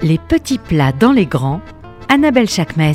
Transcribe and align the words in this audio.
Les 0.00 0.18
petits 0.18 0.58
plats 0.58 0.92
dans 0.92 1.10
les 1.10 1.26
grands, 1.26 1.60
Annabelle 2.08 2.48
Chakmes. 2.48 2.92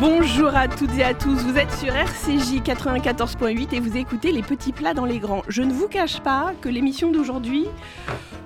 Bonjour 0.00 0.56
à 0.56 0.66
toutes 0.66 0.98
et 0.98 1.04
à 1.04 1.14
tous, 1.14 1.36
vous 1.44 1.56
êtes 1.56 1.70
sur 1.70 1.94
RCJ 1.94 2.60
94.8 2.64 3.76
et 3.76 3.78
vous 3.78 3.96
écoutez 3.96 4.32
Les 4.32 4.42
petits 4.42 4.72
plats 4.72 4.92
dans 4.92 5.04
les 5.04 5.20
grands. 5.20 5.42
Je 5.46 5.62
ne 5.62 5.72
vous 5.72 5.86
cache 5.86 6.18
pas 6.20 6.52
que 6.60 6.68
l'émission 6.68 7.12
d'aujourd'hui 7.12 7.66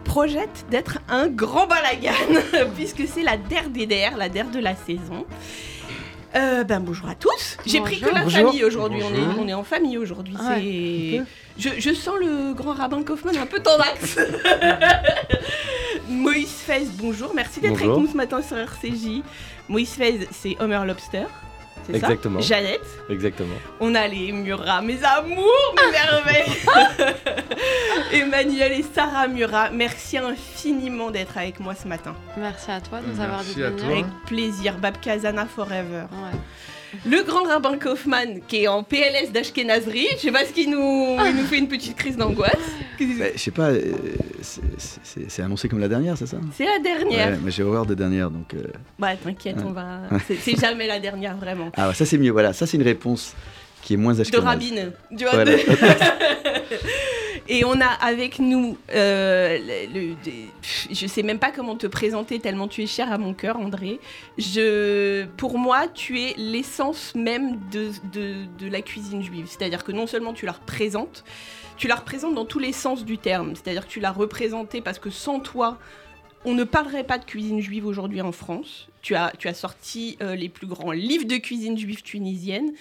projette 0.05 0.67
d'être 0.71 0.99
un 1.09 1.29
grand 1.29 1.67
balagan, 1.67 2.13
puisque 2.75 3.07
c'est 3.07 3.23
la 3.23 3.39
der 3.39 3.71
der, 3.71 4.19
la 4.19 4.29
der 4.29 4.51
de 4.51 4.59
la 4.59 4.75
saison. 4.75 5.25
Euh, 6.39 6.63
ben 6.63 6.79
bonjour 6.81 7.09
à 7.09 7.15
tous. 7.15 7.57
J'ai 7.67 7.81
pris 7.81 8.01
que 8.01 8.07
la 8.15 8.23
Bonjour. 8.23 8.47
famille 8.47 8.65
aujourd'hui. 8.65 9.03
On 9.03 9.15
est, 9.15 9.39
on 9.41 9.49
est 9.49 9.55
en 9.55 9.65
famille 9.65 9.99
aujourd'hui. 9.99 10.37
Ouais, 10.37 11.19
peu. 11.19 11.25
je, 11.59 11.69
je 11.81 11.93
sens 11.95 12.15
le 12.21 12.53
grand 12.55 12.73
rabbin 12.75 13.03
Kaufmann 13.03 13.37
un 13.37 13.47
peu 13.47 13.59
tendax. 13.61 14.19
Moïse 16.09 16.49
Fez, 16.67 16.87
bonjour. 16.95 17.33
Merci 17.35 17.61
d'être 17.61 17.75
avec 17.77 17.87
nous 17.87 18.07
ce 18.07 18.17
matin 18.17 18.41
sur 18.43 18.57
RCJ. 18.57 19.23
Moïse 19.69 19.91
Fez, 19.95 20.29
c'est 20.31 20.57
Homer 20.61 20.81
Lobster. 20.87 21.25
C'est 21.89 21.97
Exactement. 21.97 22.41
Jeannette. 22.41 22.87
Exactement. 23.09 23.55
On 23.81 23.95
a 23.95 24.07
les 24.07 24.31
Murat, 24.31 24.83
mes 24.83 25.03
amours, 25.03 25.75
mes 25.77 25.91
merveilles. 25.91 27.15
Emmanuel 28.13 28.73
et 28.73 28.85
Sarah 28.95 29.27
Murat, 29.27 29.71
merci 29.71 30.19
infiniment 30.19 31.11
d'être 31.11 31.37
avec 31.39 31.61
moi 31.61 31.75
ce 31.75 31.89
matin. 31.89 32.15
Merci 32.37 32.71
à 32.71 32.81
toi 32.81 33.01
de 33.01 33.07
nous 33.11 33.21
avoir 33.21 33.43
dit. 33.43 33.63
Avec 33.63 34.05
plaisir, 34.27 34.77
Bab 34.77 35.01
Kazana 35.01 35.47
Forever. 35.47 36.05
Ouais. 36.13 36.39
Le 37.07 37.23
grand 37.23 37.45
rabbin 37.45 37.79
Kaufmann 37.79 38.41
qui 38.47 38.65
est 38.65 38.69
en 38.69 38.83
PLS 38.83 39.31
d'Ashkenazri, 39.33 40.07
je 40.17 40.23
sais 40.23 40.33
pas 40.33 40.45
ce 40.45 40.53
qu'il 40.53 40.71
nous, 40.71 41.17
il 41.27 41.37
nous 41.37 41.45
fait 41.47 41.59
une 41.59 41.69
petite 41.69 41.97
crise 41.97 42.17
d'angoisse. 42.17 42.53
Bah, 43.19 43.25
je 43.35 43.39
sais 43.39 43.51
pas, 43.51 43.71
euh, 43.71 43.93
c'est- 44.43 45.43
annoncé 45.43 45.69
comme 45.69 45.79
la 45.81 45.89
dernière, 45.89 46.17
c'est 46.19 46.27
ça? 46.27 46.39
C'est 46.55 46.65
la 46.65 46.79
dernière. 46.79 47.29
Ouais, 47.33 47.39
mais 47.45 47.51
j'ai 47.51 47.63
horreur 47.63 47.87
des 47.87 47.95
dernières, 47.97 48.31
donc... 48.31 48.55
euh, 48.55 48.63
Bah 48.99 49.15
t'inquiète, 49.17 49.57
Ouais. 49.59 49.63
on 49.67 49.73
va. 49.73 50.01
C'est 50.41 50.59
jamais 50.59 50.87
la 50.87 50.99
dernière 51.01 51.37
vraiment. 51.37 51.71
Ah, 51.77 51.89
ouais, 51.89 51.95
ça 51.95 52.05
c'est 52.07 52.19
mieux, 52.19 52.31
voilà, 52.33 52.53
ça 52.53 52.67
c'est 52.67 52.77
une 52.77 52.83
réponse 52.83 53.35
qui 53.83 53.95
est 53.95 53.97
moins 53.97 54.15
De 54.15 54.21
ashkénaze. 54.23 54.45
rabbine. 54.45 54.93
Tu 55.17 55.25
vois, 55.25 55.35
Voilà. 55.35 55.53
de- 55.53 55.59
Et 57.51 57.65
on 57.65 57.81
a 57.81 57.87
avec 57.87 58.41
nous, 58.41 58.77
euh, 58.95 59.57
le, 59.95 60.15
je 60.93 61.07
sais 61.07 61.23
même 61.23 61.39
pas 61.39 61.51
comment 61.51 61.77
te 61.77 61.87
présenter 61.87 62.41
tellement 62.41 62.69
tu 62.69 62.83
es 62.83 62.87
cher 62.87 63.11
à 63.11 63.17
mon 63.17 63.33
cœur, 63.33 63.57
André. 63.59 64.01
Je, 64.37 65.25
pour 65.39 65.57
moi, 65.59 65.87
tu 65.95 66.21
es 66.21 66.35
l'essence 66.37 67.15
même 67.15 67.59
de, 67.73 67.89
de, 68.13 68.45
de 68.59 68.71
la 68.71 68.83
cuisine 68.83 69.23
juive. 69.23 69.47
C'est-à-dire 69.49 69.83
que 69.83 69.93
non 69.93 70.07
seulement 70.07 70.35
tu 70.35 70.45
la 70.45 70.53
représentes, 70.53 71.25
tu 71.79 71.89
la 71.89 71.95
représentes 71.95 72.35
dans 72.35 72.45
tous 72.45 72.59
les 72.59 72.73
sens 72.73 73.05
du 73.05 73.19
terme. 73.19 73.55
C'est-à-dire 73.55 73.87
que 73.87 73.91
tu 73.91 74.01
l'as 74.01 74.13
représentée 74.13 74.81
parce 74.81 74.99
que 74.99 75.11
sans 75.11 75.41
toi, 75.41 75.79
on 76.45 76.55
ne 76.55 76.65
parlerait 76.65 77.05
pas 77.05 77.19
de 77.19 77.25
cuisine 77.25 77.61
juive 77.61 77.87
aujourd'hui 77.87 78.21
en 78.21 78.33
France. 78.33 78.89
Tu 79.01 79.15
as, 79.15 79.33
tu 79.39 79.49
as 79.49 79.55
sorti 79.55 80.19
euh, 80.21 80.35
les 80.35 80.49
plus 80.49 80.67
grands 80.67 80.93
livres 80.93 81.27
de 81.27 81.37
cuisine 81.37 81.79
juive 81.79 82.03
tunisienne. 82.03 82.73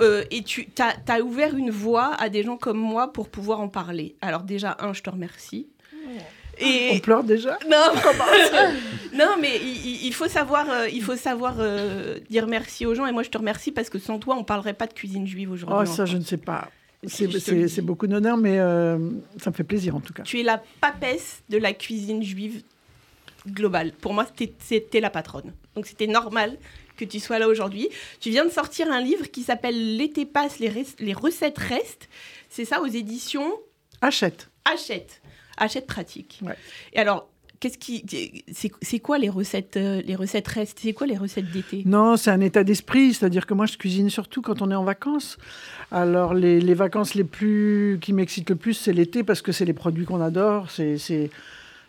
Euh, 0.00 0.24
et 0.30 0.42
tu 0.42 0.66
as, 0.78 1.20
ouvert 1.20 1.56
une 1.56 1.70
voie 1.70 2.14
à 2.14 2.28
des 2.28 2.42
gens 2.42 2.56
comme 2.56 2.78
moi 2.78 3.12
pour 3.12 3.28
pouvoir 3.28 3.60
en 3.60 3.68
parler. 3.68 4.14
Alors 4.22 4.42
déjà, 4.42 4.76
un, 4.80 4.94
je 4.94 5.02
te 5.02 5.10
remercie. 5.10 5.66
Et... 6.58 6.90
On 6.94 6.98
pleure 6.98 7.24
déjà? 7.24 7.58
Non, 7.70 7.76
non, 9.14 9.36
mais 9.40 9.58
il, 9.58 10.12
faut 10.12 10.28
savoir, 10.28 10.68
euh, 10.70 10.88
il 10.88 11.02
faut 11.02 11.16
savoir 11.16 11.56
euh, 11.58 12.18
dire 12.28 12.46
merci 12.46 12.86
aux 12.86 12.94
gens. 12.94 13.06
Et 13.06 13.12
moi, 13.12 13.22
je 13.22 13.30
te 13.30 13.38
remercie 13.38 13.72
parce 13.72 13.88
que 13.88 13.98
sans 13.98 14.18
toi, 14.18 14.36
on 14.36 14.44
parlerait 14.44 14.74
pas 14.74 14.86
de 14.86 14.92
cuisine 14.92 15.26
juive 15.26 15.50
aujourd'hui. 15.50 15.88
Oh, 15.90 15.94
ça, 15.94 16.04
je 16.04 16.16
ne 16.16 16.22
sais 16.22 16.36
pas. 16.36 16.68
C'est 17.06 17.80
beaucoup 17.82 18.06
d'honneur, 18.06 18.36
mais 18.36 18.58
euh, 18.58 18.98
ça 19.38 19.50
me 19.50 19.54
fait 19.54 19.64
plaisir 19.64 19.96
en 19.96 20.00
tout 20.00 20.12
cas. 20.12 20.22
Tu 20.22 20.40
es 20.40 20.42
la 20.42 20.62
papesse 20.80 21.42
de 21.48 21.56
la 21.56 21.72
cuisine 21.72 22.22
juive 22.22 22.62
globale. 23.48 23.92
Pour 23.92 24.12
moi, 24.12 24.26
c'était- 24.68 25.00
la 25.00 25.08
patronne. 25.10 25.52
Donc 25.74 25.86
c'était 25.86 26.06
normal 26.06 26.58
que 26.98 27.06
tu 27.06 27.18
sois 27.20 27.38
là 27.38 27.48
aujourd'hui. 27.48 27.88
Tu 28.20 28.28
viens 28.28 28.44
de 28.44 28.50
sortir 28.50 28.90
un 28.92 29.00
livre 29.00 29.30
qui 29.30 29.42
s'appelle 29.42 29.96
L'été 29.96 30.26
passe, 30.26 30.58
les, 30.58 30.70
les 30.98 31.12
recettes 31.14 31.56
restent. 31.56 32.10
C'est 32.50 32.66
ça 32.66 32.82
aux 32.82 32.86
éditions 32.86 33.50
Achète. 34.02 34.50
Achète. 34.70 35.22
Achète 35.56 35.86
pratique. 35.86 36.40
Ouais. 36.42 36.56
Et 36.92 36.98
alors, 36.98 37.29
qu'est-ce 37.60 37.78
qui. 37.78 38.04
C'est 38.82 38.98
quoi 38.98 39.18
les 39.18 39.28
recettes, 39.28 39.76
euh, 39.76 40.02
les 40.04 40.16
recettes 40.16 40.48
restent 40.48 40.78
C'est 40.82 40.92
quoi 40.92 41.06
les 41.06 41.16
recettes 41.16 41.50
d'été? 41.50 41.82
Non, 41.86 42.16
c'est 42.16 42.30
un 42.30 42.40
état 42.40 42.64
d'esprit, 42.64 43.14
c'est-à-dire 43.14 43.46
que 43.46 43.54
moi 43.54 43.66
je 43.66 43.76
cuisine 43.76 44.10
surtout 44.10 44.42
quand 44.42 44.62
on 44.62 44.70
est 44.70 44.74
en 44.74 44.84
vacances. 44.84 45.38
Alors 45.92 46.34
les, 46.34 46.60
les 46.60 46.74
vacances 46.74 47.14
les 47.14 47.24
plus 47.24 47.98
qui 48.00 48.12
m'excitent 48.12 48.50
le 48.50 48.56
plus, 48.56 48.74
c'est 48.74 48.92
l'été 48.92 49.22
parce 49.22 49.42
que 49.42 49.52
c'est 49.52 49.64
les 49.64 49.72
produits 49.74 50.04
qu'on 50.06 50.20
adore. 50.20 50.70
C'est 50.70 51.30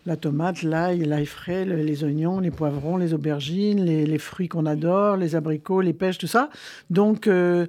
la 0.08 0.18
tomate, 0.18 0.64
l'ail, 0.64 1.06
l'ail 1.06 1.28
frais, 1.28 1.64
le- 1.64 1.76
les 1.76 2.04
oignons, 2.04 2.40
les 2.40 2.50
poivrons, 2.50 2.98
les 2.98 3.14
aubergines, 3.14 3.86
les, 3.86 4.06
les 4.08 4.18
fruits 4.18 4.48
qu'on 4.48 4.66
adore, 4.66 5.16
les 5.16 5.36
abricots, 5.36 5.82
les 5.82 5.94
pêches, 5.94 6.18
tout 6.18 6.26
ça. 6.28 6.50
Donc 6.90 7.28
euh, 7.28 7.68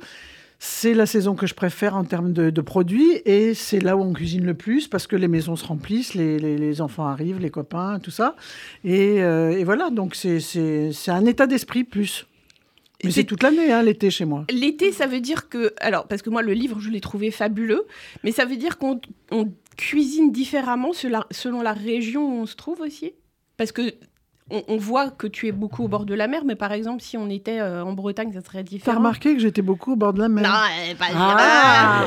c'est 0.65 0.95
la 0.95 1.07
saison 1.07 1.35
que 1.35 1.45
je 1.49 1.55
préfère 1.55 1.97
en 1.97 2.05
termes 2.05 2.33
de, 2.33 2.51
de 2.51 2.61
produits 2.61 3.21
et 3.25 3.53
c'est 3.53 3.81
là 3.81 3.97
où 3.97 4.01
on 4.03 4.13
cuisine 4.13 4.45
le 4.47 4.55
plus 4.55 4.87
parce 4.87 5.09
que 5.09 5.17
les 5.17 5.27
maisons 5.27 5.57
se 5.57 5.65
remplissent, 5.67 6.15
les, 6.15 6.39
les- 6.39 6.57
les 6.57 6.81
enfants 6.81 7.05
arrivent, 7.05 7.41
les 7.41 7.51
copains, 7.51 7.99
tout 7.99 8.13
ça. 8.13 8.37
Et, 8.85 9.21
euh, 9.25 9.51
et 9.59 9.65
voilà, 9.65 9.91
donc 9.91 10.15
c'est- 10.15 10.39
un 11.09 11.27
état 11.27 11.49
d'esprit 11.49 11.83
plus. 11.83 12.29
Mais 13.03 13.11
C'est- 13.11 13.25
toute 13.25 13.43
l'année, 13.43 13.73
hein, 13.73 13.83
l'été 13.83 14.09
chez 14.13 14.25
moi. 14.25 14.45
L'été, 14.53 14.93
ça 14.93 15.09
veut 15.09 15.19
dire 15.19 15.49
que. 15.49 15.73
Alors, 15.81 16.07
parce 16.07 16.23
que 16.23 16.31
moi, 16.31 16.43
le 16.43 16.53
livre, 16.53 16.79
je 16.79 16.91
l'ai 16.91 17.01
trouvé 17.01 17.33
fabuleux, 17.33 17.85
mais 18.23 18.31
ça 18.31 18.45
veut 18.45 18.55
dire 18.57 18.79
qu'on 18.79 19.01
on 19.33 19.53
cuisine 19.77 20.31
différemment 20.31 20.93
selon 20.93 21.19
la, 21.19 21.27
selon 21.33 21.63
la 21.63 21.73
région 21.73 22.25
où 22.25 22.43
on 22.43 22.47
se 22.47 22.55
trouve 22.55 22.81
aussi? 22.83 23.15
Parce 23.57 23.73
que. 23.73 23.83
On, 24.55 24.63
on 24.69 24.77
voit 24.77 25.11
que 25.11 25.27
tu 25.27 25.49
es 25.49 25.53
beaucoup 25.53 25.85
au 25.85 25.89
bord 25.89 26.05
de 26.05 26.15
la 26.15 26.29
mer, 26.29 26.43
mais 26.45 26.55
par 26.57 26.73
exemple, 26.73 27.01
si 27.03 27.17
on 27.17 27.31
était 27.31 27.59
euh, 27.61 27.83
en 27.83 27.95
Bretagne, 27.95 28.31
ça 28.33 28.43
serait 28.43 28.59
T'as 28.59 28.69
différent. 28.71 28.99
remarqué 28.99 29.35
que 29.35 29.41
j'étais 29.41 29.63
beaucoup 29.63 29.93
au 29.95 29.97
bord 29.97 30.13
de 30.13 30.21
la 30.21 30.29
mer 30.29 30.43
Non, 30.45 30.95
pas 30.99 31.07
Ah 31.15 32.05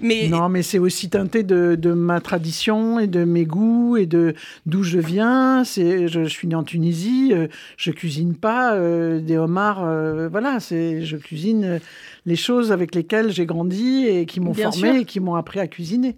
Mais 0.00 0.28
Non, 0.30 0.48
mais 0.48 0.62
c'est 0.62 0.78
aussi 0.78 1.10
teinté 1.10 1.42
de, 1.42 1.74
de 1.78 1.92
ma 1.92 2.20
tradition 2.20 2.98
et 2.98 3.06
de 3.06 3.24
mes 3.24 3.44
goûts 3.44 3.96
et 3.96 4.06
de 4.06 4.34
d'où 4.66 4.82
je 4.82 4.98
viens. 4.98 5.62
C'est, 5.64 6.08
je, 6.08 6.24
je 6.24 6.28
suis 6.28 6.48
né 6.48 6.54
en 6.54 6.62
Tunisie. 6.64 7.30
euh, 7.32 7.48
je 7.76 7.90
cuisine 7.90 8.34
pas 8.34 8.74
euh, 8.74 9.20
des 9.20 9.36
homards. 9.36 9.84
euh, 9.84 10.28
voilà, 10.28 10.60
c'est, 10.60 11.04
je 11.04 11.16
cuisine 11.16 11.80
les 12.26 12.36
choses 12.36 12.72
avec 12.72 12.94
lesquelles 12.94 13.30
j'ai 13.30 13.46
grandi 13.46 14.06
et 14.06 14.26
qui 14.26 14.40
m'ont 14.40 14.52
Bien 14.52 14.70
formé 14.70 14.92
sûr. 14.92 15.00
et 15.00 15.04
qui 15.04 15.20
m'ont 15.20 15.34
appris 15.34 15.60
à 15.60 15.66
cuisiner. 15.66 16.16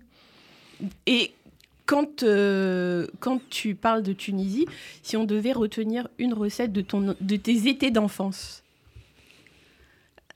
Et 1.06 1.32
quand, 1.90 2.22
euh, 2.22 3.08
quand 3.18 3.40
tu 3.50 3.74
parles 3.74 4.04
de 4.04 4.12
Tunisie, 4.12 4.64
si 5.02 5.16
on 5.16 5.24
devait 5.24 5.50
retenir 5.50 6.06
une 6.18 6.34
recette 6.34 6.72
de, 6.72 6.82
ton, 6.82 7.16
de 7.20 7.36
tes 7.36 7.68
étés 7.68 7.90
d'enfance, 7.90 8.62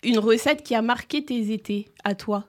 une 0.02 0.18
recette 0.18 0.64
qui 0.64 0.74
a 0.74 0.82
marqué 0.82 1.24
tes 1.24 1.52
étés 1.52 1.86
à 2.02 2.16
toi? 2.16 2.48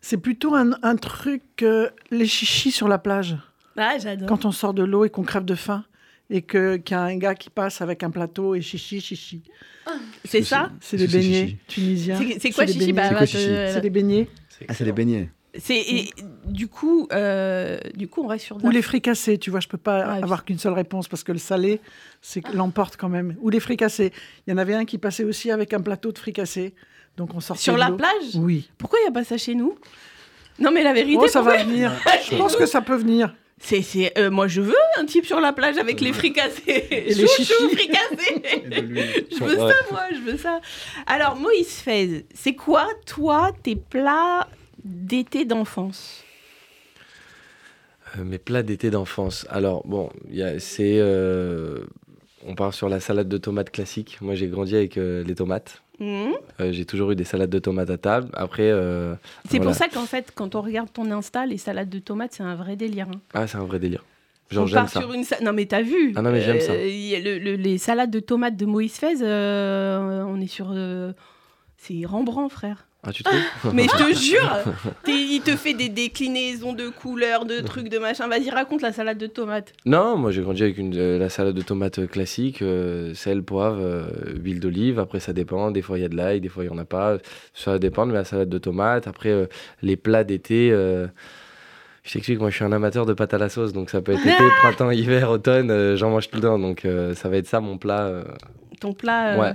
C'est 0.00 0.16
plutôt 0.16 0.54
un, 0.54 0.70
un 0.82 0.96
truc, 0.96 1.42
euh, 1.60 1.90
les 2.10 2.24
chichis 2.26 2.70
sur 2.70 2.88
la 2.88 2.96
plage. 2.96 3.36
Ah, 3.76 3.98
j'adore. 3.98 4.26
Quand 4.26 4.46
on 4.46 4.50
sort 4.50 4.72
de 4.72 4.82
l'eau 4.82 5.04
et 5.04 5.10
qu'on 5.10 5.22
crève 5.22 5.44
de 5.44 5.54
faim 5.54 5.84
et 6.30 6.40
que, 6.40 6.78
qu'il 6.78 6.96
y 6.96 6.98
a 6.98 7.02
un 7.02 7.18
gars 7.18 7.34
qui 7.34 7.50
passe 7.50 7.82
avec 7.82 8.02
un 8.02 8.10
plateau 8.10 8.54
et 8.54 8.62
chichi, 8.62 9.02
chichi. 9.02 9.42
C'est 10.24 10.42
ça? 10.42 10.72
C'est 10.80 10.96
des 10.96 11.06
beignets 11.06 11.58
tunisiens. 11.68 12.18
C'est 12.40 12.50
quoi 12.50 12.66
chichi? 12.66 12.94
Bah, 12.94 13.26
chichi? 13.26 13.44
C'est 13.44 13.82
des 13.82 13.90
beignets. 13.90 14.26
Ah, 14.68 14.72
c'est 14.72 14.84
des 14.84 14.92
beignets. 14.92 15.28
C'est 15.58 15.76
et 15.78 16.10
du 16.44 16.68
coup, 16.68 17.08
euh, 17.12 17.78
du 17.94 18.08
coup, 18.08 18.22
on 18.22 18.26
reste 18.26 18.44
sur. 18.46 18.62
Ou 18.64 18.70
les 18.70 18.82
fricassés, 18.82 19.38
tu 19.38 19.50
vois, 19.50 19.60
je 19.60 19.68
peux 19.68 19.78
pas 19.78 20.04
Ah, 20.06 20.14
avoir 20.22 20.44
qu'une 20.44 20.58
seule 20.58 20.72
réponse 20.74 21.08
parce 21.08 21.24
que 21.24 21.32
le 21.32 21.38
salé, 21.38 21.80
c'est 22.20 22.46
l'emporte 22.52 22.96
quand 22.96 23.08
même. 23.08 23.36
Ou 23.40 23.50
les 23.50 23.60
fricassés. 23.60 24.12
Il 24.46 24.50
y 24.50 24.54
en 24.54 24.58
avait 24.58 24.74
un 24.74 24.84
qui 24.84 24.98
passait 24.98 25.24
aussi 25.24 25.50
avec 25.50 25.72
un 25.72 25.80
plateau 25.80 26.12
de 26.12 26.18
fricassés. 26.18 26.74
Donc 27.16 27.34
on 27.34 27.40
sortait 27.40 27.62
Sur 27.62 27.76
la 27.76 27.90
plage? 27.90 28.34
Oui. 28.34 28.68
Pourquoi 28.78 28.98
il 29.00 29.02
n'y 29.04 29.08
a 29.08 29.12
pas 29.12 29.24
ça 29.24 29.38
chez 29.38 29.54
nous? 29.54 29.76
Non, 30.58 30.70
mais 30.70 30.82
la 30.82 30.92
vérité, 30.92 31.18
Oh, 31.22 31.28
ça 31.28 31.42
va 31.42 31.62
venir. 31.64 31.92
Je 32.30 32.36
pense 32.36 32.56
que 32.56 32.66
ça 32.66 32.80
peut 32.80 32.96
venir. 32.96 33.34
C'est, 33.58 33.80
c'est, 33.80 34.12
euh, 34.18 34.30
moi, 34.30 34.48
je 34.48 34.60
veux 34.60 34.74
un 34.98 35.06
type 35.06 35.24
sur 35.24 35.40
la 35.40 35.54
plage 35.54 35.78
avec 35.78 36.02
les 36.02 36.12
fricassés. 36.12 36.86
Et 36.90 37.00
les 37.14 37.26
Chouchou 37.26 37.42
chichis. 37.42 37.68
fricassés. 37.72 38.42
je 39.32 39.42
veux 39.44 39.56
Ouais. 39.58 39.72
ça, 39.72 39.74
moi, 39.90 40.02
je 40.12 40.18
veux 40.30 40.36
ça. 40.36 40.60
Alors, 41.06 41.36
Moïse 41.36 41.70
Fez, 41.76 42.26
c'est 42.34 42.54
quoi, 42.54 42.86
toi, 43.06 43.52
tes 43.62 43.74
plats 43.76 44.46
d'été 44.86 45.44
d'enfance 45.44 46.22
Euh, 48.18 48.24
mes 48.24 48.38
plats 48.38 48.62
d'été 48.62 48.90
d'enfance. 48.90 49.46
Alors, 49.50 49.82
bon, 49.86 50.10
c'est. 50.58 50.98
euh, 51.00 51.80
on 52.46 52.54
part 52.54 52.72
sur 52.72 52.88
la 52.88 53.00
salade 53.00 53.28
de 53.28 53.36
tomates 53.38 53.70
classique. 53.70 54.18
Moi, 54.20 54.34
j'ai 54.36 54.46
grandi 54.46 54.76
avec 54.76 54.96
euh, 54.96 55.24
les 55.24 55.34
tomates. 55.34 55.82
Euh, 56.00 56.34
j'ai 56.72 56.84
toujours 56.84 57.10
eu 57.10 57.16
des 57.16 57.24
salades 57.24 57.50
de 57.50 57.58
tomates 57.58 57.90
à 57.90 57.98
table. 57.98 58.28
Après. 58.34 58.70
C'est 59.48 59.56
voilà. 59.58 59.64
pour 59.64 59.74
ça 59.74 59.88
qu'en 59.88 60.04
fait, 60.06 60.30
quand 60.34 60.54
on 60.54 60.60
regarde 60.62 60.92
ton 60.92 61.10
Insta, 61.10 61.46
les 61.46 61.58
salades 61.58 61.88
de 61.88 61.98
tomates, 61.98 62.34
c'est 62.34 62.42
un 62.44 62.54
vrai 62.54 62.76
délire. 62.76 63.08
hein. 63.08 63.20
Ah, 63.34 63.46
c'est 63.46 63.56
un 63.58 63.64
vrai 63.64 63.78
délire. 63.80 64.04
Genre, 64.50 64.66
on 64.68 64.70
part 64.72 64.88
ça. 64.88 65.00
sur 65.00 65.12
une 65.12 65.24
sa- 65.24 65.40
Non, 65.40 65.52
mais 65.52 65.66
t'as 65.66 65.82
vu 65.82 66.12
Ah 66.14 66.22
non, 66.22 66.30
mais 66.30 66.40
j'aime 66.40 66.60
ça. 66.60 66.72
Euh, 66.74 66.84
le- 67.24 67.38
le- 67.38 67.56
les 67.56 67.78
salades 67.78 68.10
de 68.12 68.20
tomates 68.20 68.56
de 68.56 68.64
Moïse 68.66 68.92
Fez, 68.94 69.16
euh, 69.22 70.22
on 70.28 70.40
est 70.40 70.46
sur. 70.46 70.68
euh, 70.72 71.12
c'est 71.78 72.04
Rembrandt, 72.04 72.52
frère. 72.54 72.86
Ah, 73.06 73.12
tu 73.12 73.22
trouves 73.22 73.38
Mais 73.72 73.84
je 73.84 73.96
te 73.96 74.18
jure, 74.18 74.58
il 75.06 75.40
te 75.42 75.56
fait 75.56 75.74
des 75.74 75.88
déclinaisons 75.88 76.72
de 76.72 76.88
couleurs, 76.88 77.44
de 77.44 77.60
trucs, 77.60 77.88
de 77.88 77.98
machin. 77.98 78.26
Vas-y, 78.26 78.50
raconte 78.50 78.82
la 78.82 78.92
salade 78.92 79.18
de 79.18 79.26
tomates. 79.26 79.72
Non, 79.84 80.16
moi 80.16 80.32
j'ai 80.32 80.42
grandi 80.42 80.62
avec 80.62 80.78
une, 80.78 80.96
euh, 80.96 81.18
la 81.18 81.28
salade 81.28 81.54
de 81.54 81.62
tomates 81.62 82.00
euh, 82.00 82.06
classique, 82.06 82.62
euh, 82.62 83.14
sel, 83.14 83.42
poivre, 83.42 83.78
euh, 83.80 84.06
huile 84.42 84.58
d'olive. 84.60 84.98
Après, 84.98 85.20
ça 85.20 85.32
dépend. 85.32 85.70
Des 85.70 85.82
fois, 85.82 85.98
il 85.98 86.02
y 86.02 86.04
a 86.04 86.08
de 86.08 86.16
l'ail, 86.16 86.40
des 86.40 86.48
fois, 86.48 86.64
il 86.64 86.68
n'y 86.70 86.74
en 86.74 86.78
a 86.78 86.84
pas. 86.84 87.18
Ça 87.54 87.78
dépend, 87.78 88.06
mais 88.06 88.14
la 88.14 88.24
salade 88.24 88.48
de 88.48 88.58
tomates. 88.58 89.06
Après, 89.06 89.48
les 89.82 89.96
plats 89.96 90.24
d'été. 90.24 90.70
je 90.70 92.12
t'explique, 92.12 92.40
moi 92.40 92.50
je 92.50 92.56
suis 92.56 92.64
un 92.64 92.72
amateur 92.72 93.06
de 93.06 93.12
pâte 93.12 93.34
à 93.34 93.38
la 93.38 93.48
sauce, 93.48 93.72
donc 93.72 93.90
ça 93.90 94.00
peut 94.00 94.12
être 94.12 94.26
été, 94.26 94.32
printemps, 94.60 94.90
hiver, 94.90 95.30
automne, 95.30 95.96
j'en 95.96 96.10
mange 96.10 96.28
tout 96.28 96.36
le 96.36 96.42
temps. 96.42 96.58
Donc 96.58 96.86
ça 97.14 97.28
va 97.28 97.36
être 97.36 97.46
ça 97.46 97.60
mon 97.60 97.78
plat. 97.78 98.24
Ton 98.80 98.92
plat. 98.92 99.38
Ouais. 99.38 99.52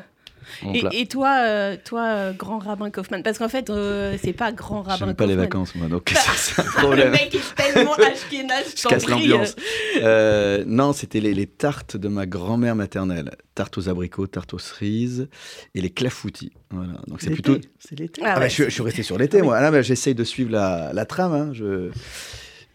Et, 0.74 0.84
et 1.02 1.06
toi, 1.08 1.38
euh, 1.46 1.78
toi 1.84 2.04
euh, 2.08 2.34
grand 2.34 2.60
rabbin 2.60 2.90
Kaufmann 2.90 3.24
Parce 3.24 3.38
qu'en 3.38 3.50
fait, 3.50 3.70
euh, 3.70 4.18
c'est 4.22 4.34
pas 4.34 4.52
grand 4.52 4.82
rabbin 4.82 5.06
J'aime 5.08 5.16
pas 5.16 5.26
les 5.26 5.36
vacances, 5.36 5.76
moi, 5.76 5.88
donc 5.88 6.10
c'est 6.16 6.54
c'est 6.54 6.62
un 6.62 6.66
Le 6.66 6.70
problème. 6.72 7.12
mec 7.12 7.34
est 7.36 7.56
tellement 7.56 7.94
ashkénaze, 7.96 8.74
Je 8.76 8.88
casse 8.88 9.08
l'ambiance. 9.08 9.56
Euh, 10.02 10.64
non, 10.68 10.94
c'était 10.94 11.20
les, 11.20 11.34
les 11.34 11.48
tartes 11.48 11.98
de 11.98 12.08
ma 12.08 12.26
grand-mère 12.26 12.76
maternelle. 12.76 13.32
Tarte 13.56 13.78
aux 13.78 13.90
abricots, 13.90 14.28
tarte 14.28 14.54
aux 14.54 14.60
cerises 14.60 15.28
et 15.76 15.82
les 15.82 15.90
clafoutis. 15.90 16.52
Voilà. 16.72 16.94
Donc 17.08 17.22
c'est 17.22 17.30
L'été, 17.30 17.42
plutôt. 17.42 17.68
C'est 17.80 18.00
l'été. 18.00 18.22
Ah 18.24 18.32
Ah 18.32 18.36
bah, 18.36 18.42
ouais. 18.42 18.50
je, 18.50 18.54
suis- 18.56 18.64
je 18.66 18.70
suis 18.70 18.84
resté 18.84 19.04
sur 19.04 19.18
l'été, 19.18 19.42
moi. 19.42 19.58
Ah, 19.58 19.62
là, 19.62 19.72
bah, 19.72 19.82
j'essaye 19.82 20.16
de 20.16 20.24
suivre 20.24 20.52
la, 20.52 20.92
la 20.94 21.06
trame. 21.06 21.34
hein. 21.34 21.50
Je... 21.54 21.90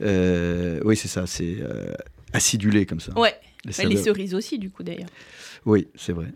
Euh, 0.02 0.80
oui, 0.84 0.96
c'est 0.96 1.08
ça. 1.08 1.26
C'est 1.26 1.56
euh, 1.60 1.92
acidulé 2.32 2.86
comme 2.86 3.00
ça. 3.00 3.18
Ouais, 3.18 3.34
Les 3.64 3.72
bah, 3.72 3.84
les 3.88 3.96
cerises 3.96 4.34
aussi, 4.34 4.58
du 4.58 4.70
coup, 4.70 4.82
d'ailleurs. 4.82 5.08
Oui, 5.64 5.88
c'est 5.96 6.12
vrai. 6.12 6.26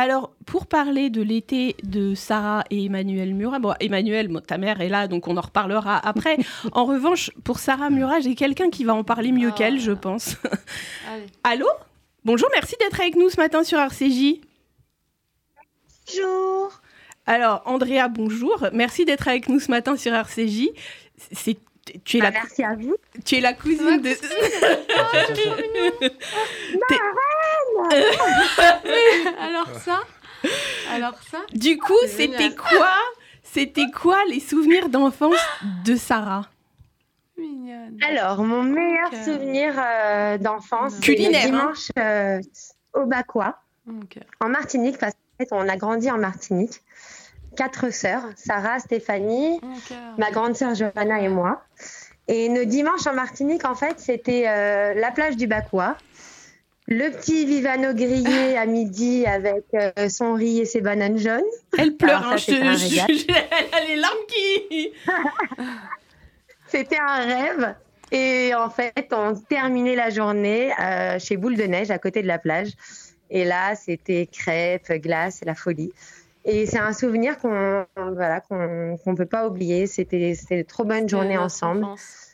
Alors, 0.00 0.30
pour 0.46 0.66
parler 0.66 1.10
de 1.10 1.20
l'été 1.22 1.74
de 1.82 2.14
Sarah 2.14 2.62
et 2.70 2.84
Emmanuel 2.84 3.34
Murat, 3.34 3.58
bon, 3.58 3.74
Emmanuel, 3.80 4.28
bon, 4.28 4.38
ta 4.40 4.56
mère 4.56 4.80
est 4.80 4.88
là, 4.88 5.08
donc 5.08 5.26
on 5.26 5.36
en 5.36 5.40
reparlera 5.40 5.98
après. 6.06 6.36
en 6.72 6.84
revanche, 6.84 7.32
pour 7.42 7.58
Sarah 7.58 7.90
Murat, 7.90 8.20
j'ai 8.20 8.36
quelqu'un 8.36 8.70
qui 8.70 8.84
va 8.84 8.94
en 8.94 9.02
parler 9.02 9.32
mieux 9.32 9.48
Ah. 9.52 9.56
qu'elle, 9.58 9.80
je 9.80 9.90
pense. 9.90 10.36
Allez. 11.10 11.26
Allô? 11.42 11.66
Bonjour, 12.24 12.48
merci 12.54 12.76
d'être 12.78 13.00
avec 13.00 13.16
nous 13.16 13.28
ce 13.28 13.38
matin 13.38 13.64
sur 13.64 13.76
RCJ. 13.80 14.36
Bonjour. 16.06 16.80
Alors, 17.26 17.62
Andrea, 17.64 18.06
bonjour. 18.08 18.68
Merci 18.72 19.04
d'être 19.04 19.26
avec 19.26 19.48
nous 19.48 19.58
ce 19.58 19.68
matin 19.68 19.96
sur 19.96 20.14
RCJ. 20.14 20.68
C'est, 21.32 21.56
tu, 22.04 22.18
es 22.18 22.20
la, 22.20 22.30
Bah, 22.30 22.38
merci 22.44 22.62
à 22.62 22.76
vous. 22.76 22.94
tu 23.24 23.34
es 23.34 23.40
la 23.40 23.52
cousine 23.52 24.00
de... 24.00 24.10
Alors 29.40 29.68
ça 29.84 30.00
Alors 30.92 31.14
ça 31.30 31.38
Du 31.52 31.78
coup, 31.78 31.94
c'était 32.06 32.54
quoi 32.54 32.90
C'était 33.42 33.90
quoi 33.90 34.18
les 34.28 34.40
souvenirs 34.40 34.88
d'enfance 34.88 35.38
de 35.84 35.96
Sarah? 35.96 36.46
Mignonne. 37.36 37.96
Alors, 38.08 38.42
mon 38.42 38.62
meilleur 38.62 39.08
Ok. 39.12 39.18
souvenir 39.24 39.74
euh, 39.78 40.38
d'enfance, 40.38 40.98
Culinaire, 41.00 41.30
le 41.30 41.36
hein. 41.36 41.50
dimanche 41.50 41.88
euh, 41.98 42.40
au 42.94 43.06
Bacois, 43.06 43.56
cœur. 44.10 44.24
en 44.40 44.48
Martinique, 44.48 44.98
parce 44.98 45.12
qu'en 45.12 45.44
fait, 45.44 45.48
on 45.52 45.68
a 45.68 45.76
grandi 45.76 46.10
en 46.10 46.18
Martinique. 46.18 46.80
Quatre 47.56 47.90
sœurs, 47.92 48.24
Sarah, 48.36 48.78
Stéphanie, 48.80 49.60
ma 50.18 50.30
grande 50.30 50.56
sœur 50.56 50.74
Johanna 50.74 51.20
et 51.20 51.28
moi. 51.28 51.62
Et 52.26 52.48
nos 52.48 52.64
dimanches 52.64 53.06
en 53.06 53.14
Martinique, 53.14 53.64
en 53.64 53.74
fait, 53.74 53.98
c'était 54.00 54.44
euh, 54.48 54.94
la 54.94 55.10
plage 55.12 55.36
du 55.36 55.46
Bacois, 55.46 55.96
le 56.88 57.10
petit 57.10 57.44
Vivano 57.46 57.92
grillé 57.94 58.56
à 58.56 58.64
midi 58.66 59.24
avec 59.26 59.64
euh, 59.74 60.08
son 60.08 60.32
riz 60.34 60.60
et 60.60 60.64
ses 60.64 60.80
bananes 60.80 61.18
jaunes. 61.18 61.42
Elle 61.78 61.94
pleure, 61.96 62.18
Alors, 62.20 62.32
hein, 62.32 62.38
ça, 62.38 62.52
je, 62.52 62.76
je- 62.76 63.14
je- 63.14 63.24
elle 63.28 63.74
a 63.82 63.86
les 63.86 63.96
larmes 63.96 64.16
qui... 64.26 64.92
C'était 66.66 66.98
un 66.98 67.16
rêve. 67.24 67.74
Et 68.10 68.52
en 68.54 68.70
fait, 68.70 69.08
on 69.12 69.34
terminait 69.34 69.94
la 69.96 70.10
journée 70.10 70.72
euh, 70.80 71.18
chez 71.18 71.36
Boule 71.36 71.56
de 71.56 71.64
Neige, 71.64 71.90
à 71.90 71.98
côté 71.98 72.22
de 72.22 72.26
la 72.26 72.38
plage. 72.38 72.70
Et 73.30 73.44
là, 73.44 73.74
c'était 73.74 74.26
crêpes, 74.26 74.90
glace, 75.02 75.40
la 75.44 75.54
folie. 75.54 75.92
Et 76.46 76.64
c'est 76.64 76.78
un 76.78 76.94
souvenir 76.94 77.36
qu'on 77.38 77.84
voilà, 77.96 78.40
qu'on 78.40 78.96
qu'on 79.04 79.14
peut 79.14 79.26
pas 79.26 79.46
oublier. 79.46 79.86
C'était 79.86 80.32
de 80.32 80.62
trop 80.62 80.84
journées 81.06 81.34
notre 81.34 81.42
ensemble. 81.44 81.84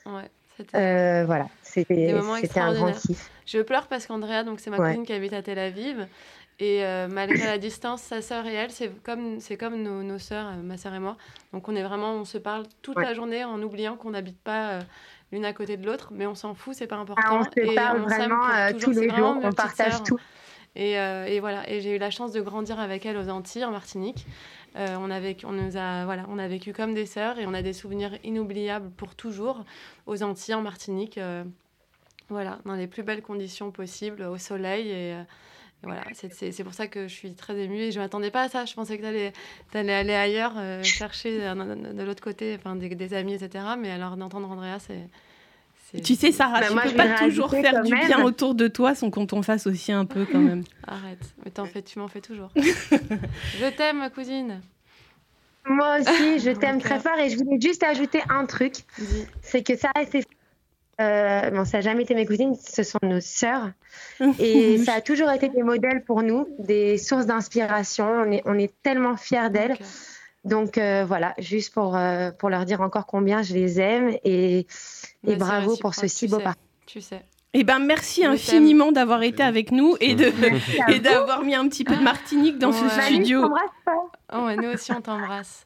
Ouais, 0.07 0.31
Euh, 0.75 1.25
voilà, 1.27 1.47
c'était 1.63 2.61
un 2.61 2.75
grand 2.75 2.93
kiff. 2.93 3.31
Je 3.47 3.61
pleure 3.61 3.87
parce 3.89 4.07
qu'Andrea, 4.07 4.45
donc 4.45 4.61
c'est 4.61 4.71
ma 4.71 4.79
Ouais. 4.79 4.89
cousine 4.91 5.05
qui 5.07 5.13
habite 5.13 5.33
à 5.33 5.43
Tel 5.43 5.59
Aviv. 5.59 6.07
Et 6.61 6.85
euh, 6.85 7.09
malgré 7.09 7.45
la 7.47 7.59
distance, 7.59 8.01
sa 8.01 8.23
sœur 8.23 8.47
et 8.47 8.55
elle, 8.55 8.71
c'est 8.71 8.89
comme, 9.03 9.41
c'est 9.41 9.57
comme 9.57 9.83
nos, 9.83 10.05
nos 10.05 10.21
sœurs, 10.21 10.47
euh, 10.47 10.63
ma 10.63 10.77
sœur 10.77 10.95
et 10.95 11.01
moi. 11.01 11.17
Donc 11.53 11.69
on 11.69 11.75
est 11.75 11.83
vraiment, 11.83 12.13
on 12.13 12.25
se 12.25 12.39
parle 12.39 12.65
toute 12.81 12.97
Ouais. 12.97 13.05
la 13.05 13.13
journée 13.13 13.45
en 13.45 13.61
oubliant 13.61 13.97
qu'on 13.97 14.11
n'habite 14.11 14.39
pas 14.39 14.71
euh, 14.71 14.81
l'une 15.33 15.45
à 15.45 15.53
côté 15.53 15.77
de 15.77 15.85
l'autre, 15.85 16.11
mais 16.13 16.27
on 16.29 16.37
s'en 16.37 16.55
fout, 16.55 16.75
c'est 16.75 16.87
pas 16.87 16.95
important. 16.97 17.23
Ah, 17.27 17.41
on 17.41 17.43
se 17.43 17.73
et 17.73 17.75
parle 17.75 18.03
on 18.03 18.07
vraiment 18.07 18.41
toujours, 18.73 18.95
tous 18.95 19.01
les 19.01 19.11
jours, 19.11 19.37
on 19.43 19.51
partage 19.53 20.01
tout. 20.05 20.19
Et, 20.77 20.93
et 20.93 21.41
voilà, 21.41 21.69
et 21.71 21.81
j'ai 21.81 21.95
eu 21.97 21.99
la 21.99 22.11
chance 22.11 22.33
de 22.33 22.41
grandir 22.41 22.79
avec 22.79 23.05
elle 23.05 23.17
aux 23.17 23.29
Antilles, 23.29 23.65
en 23.65 23.71
Martinique. 23.73 24.25
Euh, 24.77 24.97
on, 24.99 25.11
a 25.11 25.21
vécu, 25.21 25.47
on, 25.47 25.53
nous 25.53 25.77
a, 25.77 26.05
voilà, 26.05 26.27
on 26.29 26.39
a 26.39 26.49
vécu 26.49 26.73
comme 26.73 26.95
des 26.95 27.07
sœurs 27.07 27.39
et 27.39 27.47
on 27.47 27.55
a 27.55 27.63
des 27.63 27.73
souvenirs 27.73 28.19
inoubliables 28.25 28.91
pour 28.91 29.15
toujours 29.15 29.65
aux 30.07 30.23
Antilles, 30.23 30.55
en 30.55 30.63
Martinique. 30.63 31.19
euh, 31.19 31.45
voilà, 32.31 32.59
dans 32.65 32.75
les 32.75 32.87
plus 32.87 33.03
belles 33.03 33.23
conditions 33.23 33.71
possibles, 33.71 34.23
au 34.23 34.39
soleil. 34.39 34.89
Et, 34.89 35.13
euh, 35.15 35.23
voilà, 35.83 36.03
c'est- 36.15 36.65
pour 36.65 36.73
ça 36.75 36.87
que 36.89 37.07
je 37.07 37.13
suis 37.15 37.35
très 37.35 37.57
émue 37.59 37.77
et 37.77 37.93
je 37.93 37.99
ne 37.99 38.05
m'attendais 38.05 38.31
pas 38.31 38.43
à 38.45 38.49
ça. 38.49 38.65
Je 38.65 38.75
pensais 38.75 38.97
que 38.97 39.03
tu 39.03 39.77
allais, 39.77 39.93
aller 39.93 40.15
ailleurs, 40.15 40.55
chercher 40.83 41.39
de 41.41 42.03
l'autre 42.03 42.23
côté 42.23 42.57
enfin, 42.59 42.75
des, 42.77 42.89
des 42.89 43.13
amis, 43.15 43.35
etc. 43.35 43.65
Mais 43.79 43.91
alors 43.91 44.17
d'entendre 44.17 44.51
Andrea, 44.51 44.79
c'est. 44.81 45.07
Tu 46.05 46.15
sais, 46.17 46.33
Sarah, 46.33 46.61
Bah, 46.61 46.67
tu 46.69 46.75
moi, 46.75 46.83
peux 46.85 46.95
pas 46.97 47.19
toujours 47.19 47.51
faire 47.51 47.83
du 47.83 47.93
même- 47.93 48.07
bien 48.07 48.25
autour 48.25 48.55
de 48.55 48.67
toi 48.69 48.95
sans 48.95 49.11
qu'on 49.11 49.27
t'en 49.27 49.43
fasse 49.43 49.67
aussi 49.67 49.93
un 49.93 50.05
peu 50.07 50.27
quand 50.31 50.39
même. 50.41 50.65
Arrête, 50.87 51.21
mais 51.45 51.51
t'en 51.51 51.67
fais, 51.67 51.83
tu 51.83 51.99
m'en 51.99 52.09
fais 52.09 52.21
toujours. 52.21 52.51
je 52.57 53.71
t'aime, 53.77 53.99
ma 53.99 54.11
cousine. 54.11 54.61
Moi 55.67 55.99
aussi, 56.01 56.41
je 56.41 56.51
t'aime 56.51 56.81
très 56.81 56.99
fort 57.01 57.19
et 57.19 57.31
je 57.31 57.37
voulais 57.37 57.59
juste 57.61 57.83
ajouter 57.83 58.21
un 58.29 58.45
truc. 58.45 58.75
C'est 59.41 59.63
que 59.63 59.77
ça 59.77 59.91
c'est 60.11 60.25
euh, 61.01 61.51
bon, 61.51 61.65
ça 61.65 61.79
n'a 61.79 61.81
jamais 61.81 62.03
été 62.03 62.15
mes 62.15 62.27
cousines, 62.27 62.55
ce 62.55 62.83
sont 62.83 62.99
nos 63.03 63.21
sœurs. 63.21 63.71
Et 64.39 64.79
ça 64.79 64.95
a 64.95 65.01
toujours 65.01 65.29
été 65.33 65.49
des 65.49 65.63
modèles 65.65 66.05
pour 66.05 66.23
nous, 66.23 66.47
des 66.61 66.99
sources 66.99 67.27
d'inspiration. 67.27 68.07
On 68.07 68.31
est, 68.31 68.43
on 68.45 68.57
est 68.57 68.73
tellement 68.85 69.17
fiers 69.17 69.51
d'elles. 69.51 69.77
Donc 70.45 70.79
euh, 70.79 71.05
voilà, 71.05 71.35
juste 71.39 71.73
pour, 71.75 71.97
euh, 71.97 72.31
pour 72.31 72.49
leur 72.51 72.65
dire 72.65 72.81
encore 72.81 73.07
combien 73.07 73.43
je 73.43 73.55
les 73.55 73.81
aime 73.81 74.11
et, 74.25 74.67
et 75.27 75.37
bravo 75.37 75.77
pour 75.77 75.95
ce 75.95 76.07
si 76.07 76.27
tu 76.27 76.31
beau 76.31 76.39
sais, 76.39 76.45
parcours. 76.45 76.63
Tu 76.87 77.01
sais. 77.01 77.23
Eh 77.57 77.63
ben, 77.63 77.79
merci 77.79 78.23
Je 78.23 78.29
infiniment 78.29 78.91
d'avoir 78.91 79.23
été 79.23 79.43
avec 79.43 79.71
nous 79.71 79.97
et 80.01 80.15
de 80.15 80.27
à 80.87 80.91
et 80.91 80.99
d'avoir 80.99 81.43
mis 81.43 81.55
un 81.55 81.69
petit 81.69 81.85
peu 81.85 81.97
de 81.97 82.03
Martinique 82.03 82.59
dans 82.59 82.73
ce 82.73 82.89
studio. 82.89 83.43
t'embrasse 83.43 83.71
pas. 83.85 83.93
Oh 84.35 84.47
ouais, 84.47 84.57
nous 84.57 84.69
aussi, 84.69 84.93
on 84.93 85.01
t'embrasse. 85.01 85.65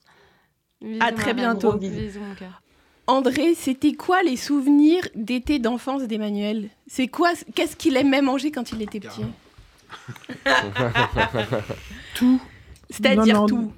À 1.00 1.12
très 1.12 1.34
bientôt. 1.34 1.72
Bisous, 1.72 2.20
mon 2.20 2.34
cœur. 2.34 2.62
André, 3.06 3.54
c'était 3.54 3.94
quoi 3.94 4.22
les 4.22 4.36
souvenirs 4.36 5.02
d'été 5.14 5.58
d'enfance 5.58 6.02
d'Emmanuel? 6.02 6.68
C'est 6.86 7.08
quoi 7.08 7.30
Qu'est-ce 7.54 7.74
qu'il 7.74 7.96
aimait 7.96 8.20
manger 8.20 8.50
quand 8.50 8.70
il 8.72 8.82
était 8.82 9.00
petit? 9.00 9.24
Tout. 12.14 12.40
C'est-à-dire 12.90 13.44
tout. 13.46 13.70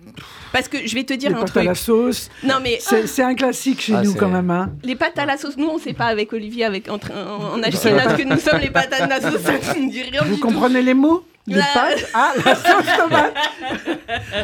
Parce 0.53 0.69
que 0.69 0.79
je 0.87 0.95
vais 0.95 1.05
te 1.05 1.13
dire 1.15 1.31
les 1.31 1.37
un 1.37 1.41
pâtes 1.41 1.57
à 1.57 1.63
la 1.63 1.75
sauce. 1.75 2.29
Non 2.45 2.57
mais 2.63 2.79
C'est 2.81 3.07
c'est 3.07 3.23
un 3.23 3.35
classique 3.35 3.81
chez 3.81 3.95
Ah, 3.97 4.03
nous 4.03 4.15
quand 4.15 4.29
même. 4.29 4.51
Hein. 4.51 4.73
les 4.83 4.97
pâtes 4.97 5.19
à 5.19 5.27
la 5.27 5.37
sauce, 5.37 5.57
nous 5.57 5.69
on 5.69 5.79
sait 5.79 5.93
pas 5.95 6.07
avec 6.07 6.33
Olivier, 6.33 6.65
avec 6.65 6.89
entre 6.91 7.13
en, 7.13 7.55
en 7.59 7.63
ashkénaze 7.63 8.17
que 8.17 8.23
nous 8.23 8.39
sommes 8.39 8.59
les 8.61 8.71
pâtes 8.71 8.93
à 8.93 9.07
la 9.07 9.21
sauce, 9.21 9.41
ça 9.43 9.53
ne 9.75 9.91
dit 9.91 10.03
rien 10.03 10.23
Vous 10.23 10.35
du 10.35 10.41
tout. 10.41 10.47
comprenez 10.47 10.83
les 10.83 10.95
mots 10.95 11.25
Les 11.47 11.57
La- 11.57 11.65
pâtes 11.73 12.07
Ah, 12.15 12.33
la 12.45 12.55
sauce 12.55 12.87
tomate 12.99 13.35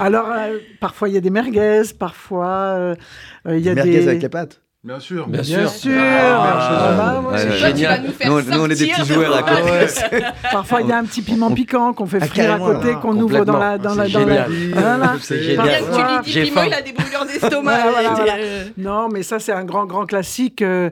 Alors, 0.01 0.31
euh, 0.31 0.59
parfois 0.81 1.09
il 1.09 1.15
y 1.15 1.19
a 1.19 1.21
des 1.21 1.31
merguez, 1.31 1.83
parfois 1.99 2.47
euh, 2.47 2.95
euh, 3.49 3.59
il 3.59 3.65
y 3.65 3.69
a 3.69 3.75
Merguez 3.75 3.99
des... 4.01 4.09
avec 4.09 4.23
les 4.23 4.29
pâtes. 4.29 4.61
Bien 4.87 5.01
sûr. 5.01 5.27
Bien 5.27 5.43
Bien 5.43 5.67
sûr. 5.67 5.71
sûr 5.71 6.01
Ah, 6.01 6.97
Ah, 6.99 7.21
bah, 7.21 7.31
Toi, 7.31 7.41
tu 7.41 7.47
vas 7.49 7.69
génial. 7.69 8.03
nous 8.05 8.33
on- 8.33 8.43
nous, 8.43 8.61
on 8.61 8.71
est 8.71 8.77
des 8.77 8.87
petits 8.87 9.05
joueurs 9.13 9.37
à. 9.37 9.43
Parfois 10.53 10.81
il 10.83 10.87
y 10.89 10.93
a 10.93 10.99
un 10.99 11.05
petit 11.05 11.23
piment 11.23 11.51
piquant 11.51 11.93
qu'on 11.93 12.07
fait 12.07 12.19
Ah, 12.21 12.27
frire 12.27 12.53
à 12.55 12.59
côté, 12.59 12.95
qu'on 13.03 13.17
ouvre 13.21 13.45
dans 13.45 13.59
la... 13.59 13.79
Dans 13.79 13.95
la, 13.97 14.07
C'est 14.07 14.13
dans 14.13 14.21
la... 14.27 14.49
génial. 14.49 14.53
Voilà. 14.75 15.15
C'est 15.21 15.39
Bien 15.39 15.65
génial. 15.65 15.81
que 15.83 16.25
tu 16.25 16.31
lui 16.31 16.45
dis 16.45 16.51
piment, 16.51 16.61
faim. 16.61 16.67
il 16.69 16.75
a 16.75 16.83
des 16.83 16.93
brûlures 16.93 17.27
d'estomac. 17.27 17.79
Voilà, 17.91 18.11
voilà. 18.15 18.35
euh, 18.39 18.65
Non, 18.79 19.09
mais 19.13 19.23
ça, 19.25 19.41
c'est 19.41 19.53
un 19.53 19.65
grand, 19.65 19.87
grand 19.87 20.07
classique. 20.07 20.63
euh, 20.63 20.91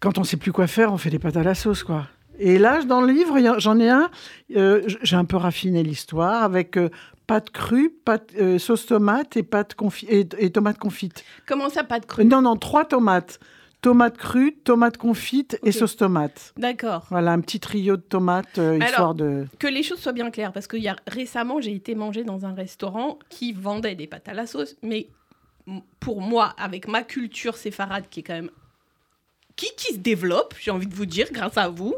Quand 0.00 0.16
on 0.16 0.24
sait 0.24 0.38
plus 0.38 0.52
quoi 0.52 0.66
faire, 0.66 0.90
on 0.90 0.96
fait 0.96 1.10
des 1.10 1.18
pâtes 1.18 1.36
à 1.36 1.42
la 1.42 1.54
sauce, 1.54 1.82
quoi. 1.82 2.06
Et 2.38 2.58
là, 2.58 2.80
dans 2.88 3.02
le 3.02 3.12
livre, 3.12 3.36
j'en 3.58 3.78
ai 3.78 3.90
un. 3.90 4.08
euh, 4.56 4.80
J'ai 5.02 5.16
un 5.16 5.26
peu 5.26 5.36
raffiné 5.36 5.82
l'histoire 5.82 6.42
avec 6.42 6.78
euh, 6.78 6.88
pâte 7.30 7.50
crue, 7.50 7.90
pâte, 7.90 8.32
euh, 8.40 8.58
sauce 8.58 8.86
tomate 8.86 9.36
et, 9.36 9.44
pâte 9.44 9.76
confi- 9.76 10.06
et, 10.08 10.26
et 10.44 10.50
tomate 10.50 10.78
confite. 10.78 11.24
Comment 11.46 11.68
ça, 11.68 11.84
pas 11.84 12.00
de 12.00 12.04
Euh, 12.04 12.08
cru 12.08 12.24
Non, 12.24 12.42
non, 12.42 12.56
trois 12.56 12.84
tomates. 12.84 13.38
tomate 13.82 14.18
crue, 14.18 14.56
tomate 14.64 14.96
confite 14.96 15.56
et 15.62 15.70
sauce 15.70 15.96
tomate. 15.96 16.52
D'accord. 16.56 17.06
Voilà, 17.08 17.30
un 17.30 17.40
petit 17.40 17.60
trio 17.60 17.96
de 17.96 18.02
tomates, 18.02 18.58
euh, 18.58 18.74
Alors, 18.74 18.88
histoire 18.88 19.14
de... 19.14 19.46
Que 19.60 19.68
les 19.68 19.84
choses 19.84 20.00
soient 20.00 20.12
bien 20.12 20.32
claires, 20.32 20.52
parce 20.52 20.66
que 20.66 20.76
y 20.76 20.88
a, 20.88 20.96
récemment, 21.06 21.60
j'ai 21.60 21.72
été 21.72 21.94
manger 21.94 22.24
dans 22.24 22.44
un 22.46 22.52
restaurant 22.52 23.20
qui 23.28 23.52
vendait 23.52 23.94
des 23.94 24.08
pâtes 24.08 24.28
à 24.28 24.34
la 24.34 24.46
sauce, 24.48 24.74
mais 24.82 25.06
pour 26.00 26.20
moi, 26.22 26.52
avec 26.58 26.88
ma 26.88 27.04
culture 27.04 27.56
séfarade 27.56 28.06
qui 28.10 28.20
est 28.20 28.22
quand 28.24 28.34
même. 28.34 28.50
qui, 29.54 29.68
qui 29.76 29.94
se 29.94 29.98
développe, 29.98 30.54
j'ai 30.60 30.72
envie 30.72 30.88
de 30.88 30.94
vous 30.94 31.06
dire, 31.06 31.28
grâce 31.30 31.56
à 31.56 31.68
vous. 31.68 31.94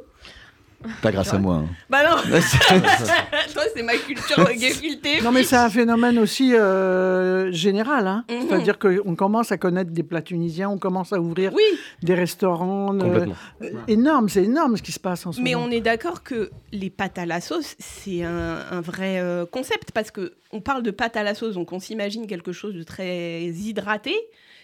Pas 1.02 1.10
grâce 1.12 1.32
à 1.32 1.38
moi. 1.38 1.56
hein. 1.56 1.66
Bah 1.90 1.98
non 2.08 2.16
Toi, 3.52 3.62
c'est 3.74 3.82
ma 3.82 3.96
culture 3.96 4.46
gefilte. 4.58 5.06
Non, 5.22 5.30
mais 5.32 5.42
c'est 5.44 5.56
un 5.56 5.70
phénomène 5.70 6.18
aussi 6.18 6.54
euh, 6.54 7.50
général. 7.52 8.06
Hein. 8.06 8.24
Mhm. 8.30 8.48
C'est-à-dire 8.48 8.78
qu'on 8.78 9.14
commence 9.16 9.52
à 9.52 9.58
connaître 9.58 9.90
des 9.90 10.02
plats 10.02 10.22
tunisiens, 10.22 10.68
on 10.70 10.78
commence 10.78 11.12
à 11.12 11.20
ouvrir 11.20 11.52
Oui, 11.54 11.62
des 12.02 12.14
restaurants. 12.14 12.94
euh, 12.94 12.98
Complètement. 12.98 13.34
euh, 13.62 13.70
énorme, 13.88 14.28
c'est 14.28 14.44
énorme 14.44 14.76
ce 14.76 14.82
qui 14.82 14.92
se 14.92 15.00
passe 15.00 15.26
en 15.26 15.32
ce 15.32 15.40
mais 15.40 15.54
moment. 15.54 15.66
on 15.66 15.70
est 15.70 15.80
d'accord 15.80 16.22
que 16.22 16.50
les 16.72 16.90
pâtes 16.90 17.18
à 17.18 17.26
la 17.26 17.40
sauce, 17.40 17.74
c'est 17.78 18.22
un, 18.24 18.58
un 18.70 18.80
vrai 18.80 19.20
euh, 19.20 19.46
concept, 19.46 19.92
parce 19.92 20.10
que 20.10 20.34
on 20.52 20.60
parle 20.60 20.82
de 20.82 20.90
pâtes 20.90 21.16
à 21.16 21.22
la 21.22 21.34
sauce, 21.34 21.54
donc 21.54 21.72
on 21.72 21.80
s'imagine 21.80 22.26
quelque 22.26 22.52
chose 22.52 22.74
de 22.74 22.82
très 22.82 23.44
hydraté, 23.44 24.14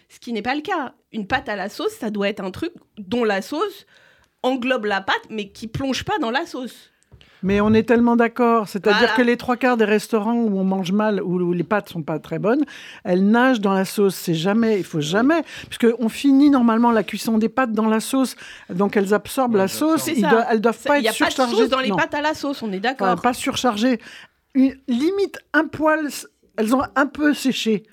ce 0.08 0.18
qui 0.20 0.32
n'est 0.32 0.42
pas 0.42 0.54
le 0.54 0.60
cas. 0.62 0.94
Une 1.12 1.26
pâte 1.26 1.48
à 1.48 1.56
la 1.56 1.68
sauce, 1.68 1.92
ça 1.92 2.10
doit 2.10 2.28
être 2.28 2.40
un 2.44 2.50
truc 2.50 2.72
dont 2.98 3.24
la 3.24 3.40
sauce 3.42 3.86
englobe 4.42 4.84
la 4.86 5.00
pâte, 5.00 5.22
mais 5.30 5.48
qui 5.48 5.66
plonge 5.66 6.04
pas 6.04 6.18
dans 6.20 6.30
la 6.30 6.46
sauce. 6.46 6.90
Mais 7.44 7.60
on 7.60 7.72
est 7.72 7.84
tellement 7.84 8.16
d'accord. 8.16 8.68
C'est-à-dire 8.68 8.98
Voilà. 8.98 9.14
que 9.14 9.22
les 9.22 9.36
trois 9.36 9.56
quarts 9.56 9.76
des 9.76 9.84
restaurants 9.84 10.34
où 10.34 10.58
on 10.58 10.64
mange 10.64 10.90
mal, 10.90 11.22
où, 11.22 11.34
où 11.40 11.52
les 11.52 11.62
pâtes 11.62 11.88
sont 11.88 12.02
pas 12.02 12.18
très 12.18 12.40
bonnes, 12.40 12.64
elles 13.04 13.24
nagent 13.24 13.60
dans 13.60 13.72
la 13.74 13.84
sauce. 13.84 14.16
C'est 14.16 14.34
jamais, 14.34 14.78
il 14.78 14.84
faut 14.84 15.00
jamais, 15.00 15.44
puisque 15.68 15.86
on 16.00 16.08
finit 16.08 16.50
normalement 16.50 16.90
la 16.90 17.04
cuisson 17.04 17.38
des 17.38 17.48
pâtes 17.48 17.72
dans 17.72 17.86
la 17.86 18.00
sauce, 18.00 18.34
donc 18.70 18.96
elles 18.96 19.14
absorbent 19.14 19.54
Ouais, 19.54 19.60
la 19.60 19.68
sauce. 19.68 20.08
Ils 20.08 20.20
ça. 20.22 20.30
doivent- 20.30 20.46
elles 20.50 20.60
doivent 20.60 20.82
pas 20.82 20.98
Il 20.98 21.02
n'y 21.02 21.08
a 21.08 21.12
être 21.12 21.18
pas 21.18 21.26
de 21.26 21.30
surchargées. 21.30 21.56
sauce 21.56 21.68
dans 21.68 21.78
les 21.80 21.90
non. 21.90 21.96
pâtes 21.96 22.14
à 22.14 22.22
la 22.22 22.34
sauce, 22.34 22.60
on 22.62 22.72
est 22.72 22.80
d'accord. 22.80 23.20
pas 23.22 23.32
surchargées. 23.34 24.00
Une, 24.54 24.74
limite 24.88 25.38
un 25.52 25.66
poil, 25.68 26.08
elles 26.56 26.74
ont 26.74 26.82
un 26.96 27.06
peu 27.06 27.34
séché. 27.34 27.84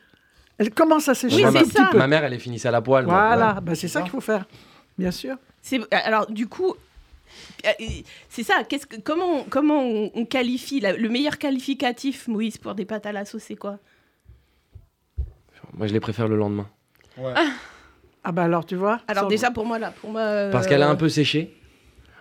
Elles 0.58 0.72
commencent 0.72 1.10
à 1.10 1.14
sécher 1.14 1.36
Oui, 1.36 1.46
un 1.46 1.52
petit 1.52 1.70
ça. 1.70 1.90
peu. 1.92 2.00
Ma 2.00 2.08
mère, 2.08 2.24
elle 2.24 2.34
est 2.34 2.40
finisse 2.40 2.66
à 2.66 2.72
la 2.72 2.82
poêle. 2.82 3.06
Voilà, 3.06 3.60
bah, 3.62 3.76
c'est 3.76 3.90
ça 3.90 4.02
qu'il 4.02 4.10
faut 4.10 4.22
faire, 4.22 4.46
bien 4.98 5.12
sûr. 5.12 5.36
C'est 5.68 5.82
alors 5.92 6.28
du 6.32 6.46
coup. 6.48 6.76
euh, 7.66 7.70
C'est 8.30 8.44
ça. 8.44 8.64
Qu'est-ce 8.70 8.86
que, 8.86 8.98
comment, 9.02 9.44
comment 9.50 9.82
on, 9.82 10.12
on 10.14 10.26
qualifie 10.26 10.80
la- 10.80 10.96
le 10.96 11.10
meilleur 11.10 11.40
qualificatif, 11.40 12.28
Moïse, 12.28 12.60
pour 12.60 12.76
des 12.76 12.86
pâtes 12.86 13.08
à 13.08 13.12
la 13.12 13.26
sauce 13.26 13.42
C'est 13.48 13.56
quoi? 13.56 13.80
Moi, 15.74 15.88
je 15.88 15.94
les 15.94 16.00
préfère 16.00 16.28
le 16.28 16.38
lendemain. 16.38 16.68
Ouais. 17.18 17.34
Ah 18.24 18.32
bah 18.32 18.44
alors 18.44 18.66
tu 18.66 18.76
vois. 18.76 19.00
Alors 19.08 19.28
déjà 19.28 19.50
pour 19.52 19.66
moi 19.66 19.80
là, 19.80 19.92
pour 20.02 20.12
moi. 20.12 20.22
euh, 20.22 20.52
Parce 20.52 20.68
qu'elle 20.68 20.82
a 20.84 20.90
un 20.90 20.96
peu 20.96 21.10
séché. 21.10 21.54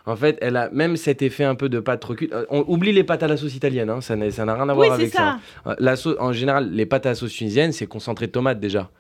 En 0.06 0.16
fait, 0.16 0.36
elle 0.42 0.56
a 0.56 0.68
même 0.70 0.96
cet 0.96 1.22
effet 1.22 1.44
un 1.44 1.54
peu 1.54 1.68
de 1.70 1.80
pâte 1.80 2.04
recul. 2.04 2.28
euh, 2.32 2.44
On 2.50 2.62
oublie 2.68 2.92
les 2.92 3.04
pâtes 3.04 3.22
à 3.22 3.28
la 3.28 3.36
sauce 3.38 3.54
italienne, 3.54 3.88
hein, 3.90 4.00
ça 4.02 4.14
n'a 4.16 4.30
ça 4.30 4.44
n'a 4.44 4.54
rien 4.54 4.68
à 4.68 4.74
voir 4.74 4.92
avec 4.92 5.10
ça. 5.12 5.38
ça. 5.64 5.76
La 5.78 5.96
sauce, 5.96 6.16
en 6.20 6.32
général, 6.32 6.70
les 6.70 6.84
pâtes 6.86 7.06
à 7.06 7.10
la 7.10 7.14
sauce 7.14 7.32
tunisienne, 7.32 7.72
c'est 7.72 7.86
concentré 7.86 8.26
de 8.26 8.32
tomates 8.32 8.60
déjà. 8.60 8.90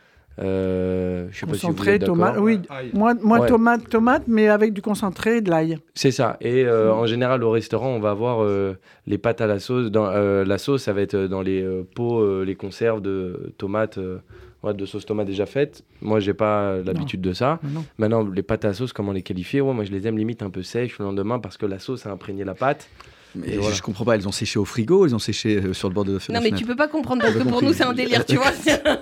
Euh, 0.40 1.28
je 1.30 1.38
sais 1.38 1.46
pas 1.46 1.54
si 1.54 1.60
vous 1.66 1.72
Concentré, 1.72 1.94
êtes 1.94 2.04
tomate. 2.04 2.36
Oui, 2.38 2.60
Aïe. 2.68 2.90
moi, 2.92 3.14
moi 3.22 3.40
Ouais. 3.40 3.48
tomate, 3.48 3.88
tomate, 3.88 4.24
mais 4.26 4.48
avec 4.48 4.72
du 4.72 4.82
concentré 4.82 5.36
et 5.36 5.40
de 5.40 5.50
l'ail. 5.50 5.78
C'est 5.94 6.10
ça. 6.10 6.36
Et 6.40 6.64
euh, 6.64 6.92
en 6.92 7.06
général, 7.06 7.44
au 7.44 7.50
restaurant, 7.50 7.88
on 7.90 8.00
va 8.00 8.10
avoir 8.10 8.42
euh, 8.42 8.74
les 9.06 9.18
pâtes 9.18 9.40
à 9.40 9.46
la 9.46 9.58
sauce. 9.60 9.90
Dans, 9.90 10.06
euh, 10.06 10.44
la 10.44 10.58
sauce, 10.58 10.82
ça 10.82 10.92
va 10.92 11.02
être 11.02 11.16
dans 11.16 11.42
les 11.42 11.62
euh, 11.62 11.86
pots, 11.94 12.20
euh, 12.20 12.44
les 12.44 12.56
conserves 12.56 13.00
de 13.00 13.52
tomates, 13.58 13.98
euh, 13.98 14.18
ouais, 14.64 14.74
de 14.74 14.86
sauce 14.86 15.06
tomate 15.06 15.26
déjà 15.26 15.46
faites. 15.46 15.84
Moi, 16.02 16.18
j'ai 16.20 16.34
pas 16.34 16.78
l'habitude 16.84 17.20
de 17.20 17.32
ça. 17.32 17.60
Non. 17.62 17.84
Maintenant, 17.98 18.24
les 18.28 18.42
pâtes 18.42 18.64
à 18.64 18.68
la 18.68 18.74
sauce, 18.74 18.92
comment 18.92 19.12
les 19.12 19.22
qualifier? 19.22 19.60
Ouais, 19.60 19.72
Moi, 19.72 19.84
je 19.84 19.92
les 19.92 20.06
aime 20.08 20.18
limite 20.18 20.42
un 20.42 20.50
peu 20.50 20.62
sèches 20.62 20.98
le 20.98 21.04
lendemain 21.04 21.38
parce 21.38 21.56
que 21.56 21.66
la 21.66 21.78
sauce 21.78 22.06
a 22.06 22.10
imprégné 22.10 22.42
la 22.44 22.54
pâte. 22.54 22.88
Mais 23.36 23.56
voilà. 23.56 23.74
je 23.74 23.82
comprends 23.82 24.04
pas, 24.04 24.14
elles 24.14 24.28
ont 24.28 24.32
séché 24.32 24.58
au 24.58 24.64
frigo, 24.64 25.06
elles 25.06 25.14
ont 25.14 25.18
séché 25.18 25.56
euh, 25.56 25.72
sur 25.72 25.88
le 25.88 25.94
bord 25.94 26.04
de 26.04 26.18
la 26.28 26.34
Non 26.34 26.40
mais 26.42 26.52
tu 26.56 26.64
peux 26.64 26.76
pas 26.76 26.88
comprendre 26.88 27.22
parce 27.22 27.34
J'ai 27.34 27.40
que 27.40 27.48
pour 27.48 27.62
nous 27.62 27.72
c'est 27.72 27.84
un 27.84 27.92
délire, 27.92 28.24
tu 28.26 28.36
vois. 28.36 28.52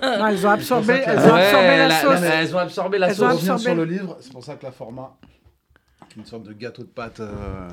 Ah, 0.01 0.29
elles 0.31 0.45
ont 0.45 0.49
absorbé, 0.49 1.01
elles 1.05 1.19
ont 1.19 1.33
absorbé 1.33 1.67
la, 1.77 1.87
la- 1.87 2.01
sauce. 2.01 2.21
la- 2.21 2.41
elles 2.41 2.55
ont 2.55 2.59
absorbé 2.59 2.97
la 2.97 3.09
Elles 3.09 3.15
Pour 3.15 3.25
ont 3.27 3.37
sauce. 3.37 3.61
sur 3.61 3.75
le 3.75 3.85
livre, 3.85 4.17
c'est 4.21 4.31
pour 4.31 4.43
ça 4.43 4.55
que 4.55 4.65
la 4.65 4.71
format, 4.71 5.15
une 6.17 6.25
sorte 6.25 6.43
de 6.43 6.53
gâteau 6.53 6.81
de 6.83 6.87
pâte, 6.87 7.19
euh, 7.19 7.69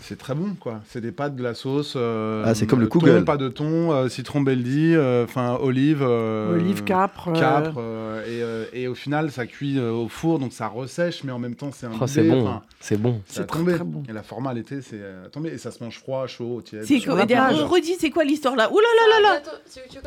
c'est 0.00 0.18
très 0.18 0.34
bon, 0.34 0.54
quoi. 0.58 0.80
C'est 0.88 1.00
des 1.00 1.12
pâtes, 1.12 1.36
de 1.36 1.42
la 1.42 1.54
sauce. 1.54 1.94
euh, 1.96 2.42
Ah, 2.46 2.54
c'est 2.54 2.66
comme 2.66 2.80
le 2.80 2.88
thon, 2.88 2.98
Kugel. 3.00 3.24
pas 3.24 3.36
de 3.36 3.48
thon, 3.48 3.92
euh, 3.92 4.08
citron 4.08 4.40
beldi, 4.40 4.94
euh, 4.94 5.24
enfin 5.24 5.56
olive. 5.60 6.02
euh, 6.02 6.54
Olive, 6.54 6.84
capre. 6.84 7.28
euh, 7.28 7.32
Capre, 7.38 7.74
euh, 7.78 8.22
et, 8.24 8.42
euh, 8.42 8.64
et 8.72 8.88
au 8.88 8.94
final, 8.94 9.30
ça 9.30 9.46
cuit 9.46 9.78
euh, 9.78 9.90
au 9.92 10.08
four, 10.08 10.38
donc 10.38 10.52
ça 10.52 10.68
ressèche, 10.68 11.22
mais 11.24 11.32
en 11.32 11.38
même 11.38 11.54
temps, 11.54 11.70
c'est 11.72 11.86
un 11.86 11.90
Oh, 12.00 12.06
c'est 12.06 12.22
bon, 12.24 12.60
c'est 12.80 13.00
bon. 13.00 13.20
C'est 13.26 13.46
très, 13.46 13.60
bon. 13.62 14.02
Et 14.08 14.12
la 14.12 14.22
format 14.22 14.50
à 14.50 14.54
l'été, 14.54 14.80
c'est 14.82 15.00
à 15.26 15.28
tomber. 15.28 15.50
Et 15.50 15.58
ça 15.58 15.70
se 15.70 15.82
mange 15.84 15.98
froid, 15.98 16.26
chaud, 16.26 16.62
tiède. 16.64 16.84
C'est 16.84 17.00
quoi 17.00 17.16
la 17.16 17.26
plage. 17.26 17.56
On 17.62 17.66
redit 17.68 17.94
c'est 17.98 18.10
quoi 18.10 18.24
l'histoire 18.24 18.56
là? 18.56 18.70
Ouh 18.72 18.78
là 18.78 18.86
là 18.96 19.20
là 19.20 19.34
là 19.34 19.42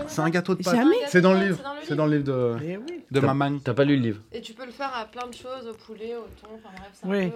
C'est 0.07 0.21
un 0.21 0.29
gâteau 0.29 0.55
de 0.55 0.63
pâte. 0.63 0.75
Jamais. 0.75 0.95
C'est 1.07 1.21
dans 1.21 1.33
le 1.33 1.39
C'est 1.39 1.45
livre. 1.45 1.57
dans 1.63 1.73
le 1.73 1.79
C'est 1.87 1.95
dans 1.95 2.05
le 2.05 2.11
livre 2.17 2.23
de, 2.25 2.55
Eh 2.65 2.77
oui. 2.77 3.01
de 3.11 3.19
T'as- 3.19 3.33
maman. 3.33 3.57
T'as 3.63 3.73
pas 3.73 3.83
lu 3.85 3.95
le 3.97 4.01
livre 4.01 4.19
Et 4.31 4.41
tu 4.41 4.53
peux 4.53 4.65
le 4.65 4.71
faire 4.71 4.91
à 4.99 5.05
plein 5.05 5.27
de 5.27 5.33
choses, 5.33 5.67
au 5.69 5.73
poulet, 5.85 6.15
au 6.15 6.25
thon, 6.41 6.49
enfin 6.55 6.69
bref, 6.75 6.89
c'est 6.93 7.07
Oui. 7.07 7.25
un 7.25 7.29
peu... 7.29 7.35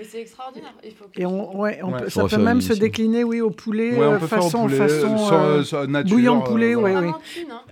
euh, 0.00 0.02
Mais 0.02 0.08
c'est 0.10 0.20
extraordinaire. 0.22 0.74
Il 0.84 0.90
faut 0.92 1.04
que 1.04 1.20
Et 1.20 1.26
on, 1.26 1.58
ouais, 1.58 1.80
on 1.82 1.92
Ouais. 1.92 2.00
peut- 2.02 2.08
ça 2.08 2.24
peut 2.26 2.36
même 2.38 2.60
se 2.60 2.72
décliner, 2.72 3.22
oui, 3.24 3.40
au 3.40 3.50
poulet, 3.50 3.92
Ouais, 3.98 4.06
on 4.06 4.12
euh, 4.12 4.18
faire 4.18 4.38
au 4.38 4.42
façon, 4.42 4.62
poulet, 4.62 4.76
façon 4.76 5.18
sur, 5.18 5.34
euh, 5.34 5.58
euh, 5.58 5.62
sur 5.62 5.86
nature, 5.88 6.16
bouillon 6.16 6.36
de 6.38 6.42
euh, 6.42 6.46
poulet, 6.46 6.74
hein. 6.74 7.14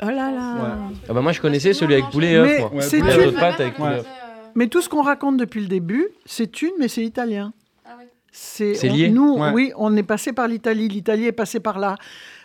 Oh 0.03 0.07
là 0.07 0.31
là. 0.31 0.55
Ouais. 0.55 0.97
Ah 1.09 1.13
bah 1.13 1.21
moi, 1.21 1.33
je 1.33 1.41
connaissais 1.41 1.73
celui 1.73 1.95
avec 1.95 2.11
poulet 2.11 2.33
et 2.35 2.41
Mais 2.41 2.63
œuf. 2.63 2.71
c'est 2.81 2.99
une... 2.99 3.07
euh, 3.07 4.03
Mais 4.55 4.67
tout 4.69 4.81
ce 4.83 4.89
qu'on 4.89 5.03
raconte 5.03 5.37
depuis 5.37 5.61
le 5.61 5.69
début, 5.69 6.09
c'est 6.27 6.63
une, 6.63 6.73
mais 6.79 6.89
c'est 6.89 7.05
italien. 7.05 7.53
Ah 7.87 7.91
oui. 7.99 8.05
C'est 8.33 8.89
lié 8.89 9.09
Nous, 9.09 9.35
Ouais. 9.39 9.51
oui, 9.53 9.73
on 9.77 9.97
est 9.97 10.03
passé 10.03 10.33
par 10.33 10.49
l'Italie. 10.49 10.89
L'Italie 10.89 11.27
est 11.27 11.33
passée 11.33 11.61
par 11.61 11.79
là. 11.79 11.97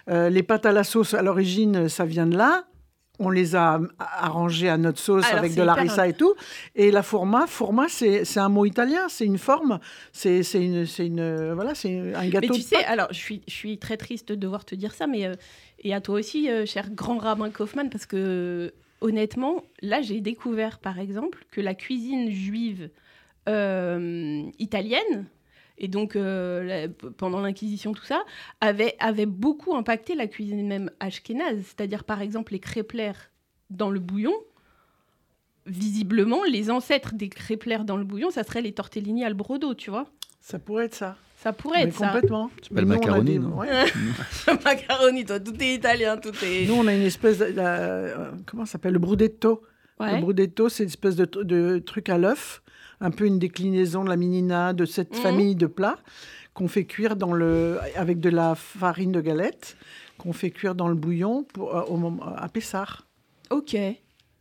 Euh, 0.10 0.30
les 0.30 0.44
pâtes 0.44 0.66
à 0.66 0.72
la 0.72 0.84
sauce, 0.84 1.14
à 1.14 1.22
l'origine, 1.22 1.88
ça 1.90 2.06
vient 2.06 2.26
de 2.26 2.36
là. 2.38 2.64
On 3.20 3.30
les 3.30 3.56
a 3.56 3.80
arrangées 4.00 4.70
à 4.70 4.78
notre 4.78 4.98
sauce 5.00 5.26
Alors, 5.26 5.38
avec 5.38 5.52
de 5.52 5.62
hyper 5.62 5.66
larissa 5.76 6.08
et 6.08 6.14
tout. 6.14 6.34
Et 6.76 6.90
la 6.90 7.04
forma, 7.04 7.46
forma, 7.46 7.88
c'est 7.88 8.38
un 8.38 8.50
mot 8.50 8.66
italien, 8.66 9.08
c'est 9.08 9.26
une 9.26 9.38
forme, 9.38 9.80
c'est 10.12 10.42
une, 10.56 11.54
voilà, 11.54 11.76
c'est 11.76 11.96
un 12.16 12.22
Mais 12.22 12.30
gâteau 12.30 12.54
tu 12.54 12.60
de 12.60 12.66
sais, 12.66 12.76
pâte. 12.78 12.86
alors 12.88 13.08
je 13.12 13.20
suis, 13.20 13.44
je 13.48 13.54
suis 13.54 13.78
très 13.78 13.98
triste 13.98 14.30
de 14.30 14.36
devoir 14.36 14.66
te 14.66 14.74
dire 14.74 14.94
ça, 14.96 15.06
mais 15.06 15.28
euh, 15.28 15.36
et 15.80 15.94
à 15.94 16.02
toi 16.02 16.16
aussi, 16.20 16.50
euh, 16.50 16.66
cher 16.66 16.90
grand 16.90 17.18
rabbin 17.20 17.52
Kaufmann, 17.52 17.92
parce 17.92 18.08
que 18.08 18.74
honnêtement, 19.02 19.64
là 19.84 20.02
j'ai 20.02 20.20
découvert 20.20 20.80
par 20.80 20.98
exemple 20.98 21.46
que 21.52 21.62
la 21.62 21.76
cuisine 21.76 22.32
juive 22.32 22.90
euh, 23.48 24.42
italienne, 24.58 25.28
et 25.78 25.88
donc 25.88 26.16
euh, 26.16 26.64
la- 26.64 26.88
pendant 27.18 27.42
l'Inquisition, 27.42 27.94
tout 27.94 28.04
ça, 28.06 28.24
avait, 28.62 28.96
avait 29.00 29.26
beaucoup 29.26 29.76
impacté 29.76 30.16
la 30.16 30.28
cuisine 30.28 30.68
même 30.68 30.92
ashkénaze. 31.00 31.62
C'est-à-dire 31.64 32.04
par 32.04 32.22
exemple 32.22 32.54
les 32.54 32.60
crêpelères 32.60 33.32
dans 33.70 33.90
le 33.90 34.00
bouillon. 34.00 34.34
Visiblement, 35.66 36.44
les 36.44 36.70
ancêtres 36.70 37.14
des 37.14 37.30
crêpelères 37.30 37.86
dans 37.86 37.96
le 37.96 38.04
bouillon, 38.04 38.30
ça 38.32 38.44
serait 38.44 38.62
les 38.62 38.74
tortellini 38.74 39.24
al 39.24 39.34
brodo, 39.34 39.74
tu 39.74 39.90
vois. 39.90 40.08
Ça 40.42 40.60
pourrait 40.60 40.86
être 40.86 40.96
ça. 40.96 41.16
Ça 41.38 41.54
pourrait 41.54 41.84
Mais 41.84 41.90
être 41.90 41.98
ça. 41.98 42.08
complètement. 42.08 42.50
pas 42.74 42.82
le 42.82 42.86
macaroni, 42.88 43.40
non 43.40 43.58
ouais. 43.58 43.86
Macaroni, 44.66 45.24
toi, 45.26 45.40
tout 45.40 45.56
est 45.62 45.76
italien, 45.76 46.18
tout 46.18 46.34
est. 46.44 46.66
Nous, 46.68 46.74
on 46.74 46.86
a 46.88 46.94
une 46.94 47.02
espèce 47.04 47.38
de. 47.40 47.46
la- 47.46 47.78
euh, 47.78 48.32
comment 48.46 48.66
ça 48.66 48.74
s'appelle? 48.74 48.94
Le 48.94 49.00
brudetto. 49.00 49.62
Ouais. 50.02 50.16
Le 50.16 50.22
brudetto, 50.22 50.68
c'est 50.68 50.84
une 50.84 50.90
espèce 50.90 51.16
de 51.16 51.80
truc 51.80 52.10
à 52.10 52.18
l'œuf, 52.18 52.62
un 53.04 53.12
peu 53.12 53.26
une 53.28 53.38
déclinaison 53.38 54.04
de 54.04 54.10
la 54.10 54.16
minina, 54.16 54.74
de 54.74 54.86
cette 54.86 55.14
Mhm. 55.16 55.22
famille 55.22 55.56
de 55.56 55.68
plats 55.68 56.00
qu'on 56.56 56.68
fait 56.68 56.86
cuire 56.86 57.16
dans 57.16 57.34
le, 57.34 57.80
avec 57.96 58.20
de 58.20 58.30
la 58.30 58.56
farine 58.56 59.12
de 59.12 59.22
galette, 59.22 59.76
qu'on 60.18 60.34
fait 60.34 60.50
cuire 60.52 60.74
dans 60.74 60.88
le 60.88 60.96
bouillon 60.96 61.44
pour, 61.54 61.76
euh, 61.76 61.82
au 61.84 61.98
moment, 61.98 62.24
à 62.38 62.48
Pessard. 62.50 63.06
Ok. 63.52 63.76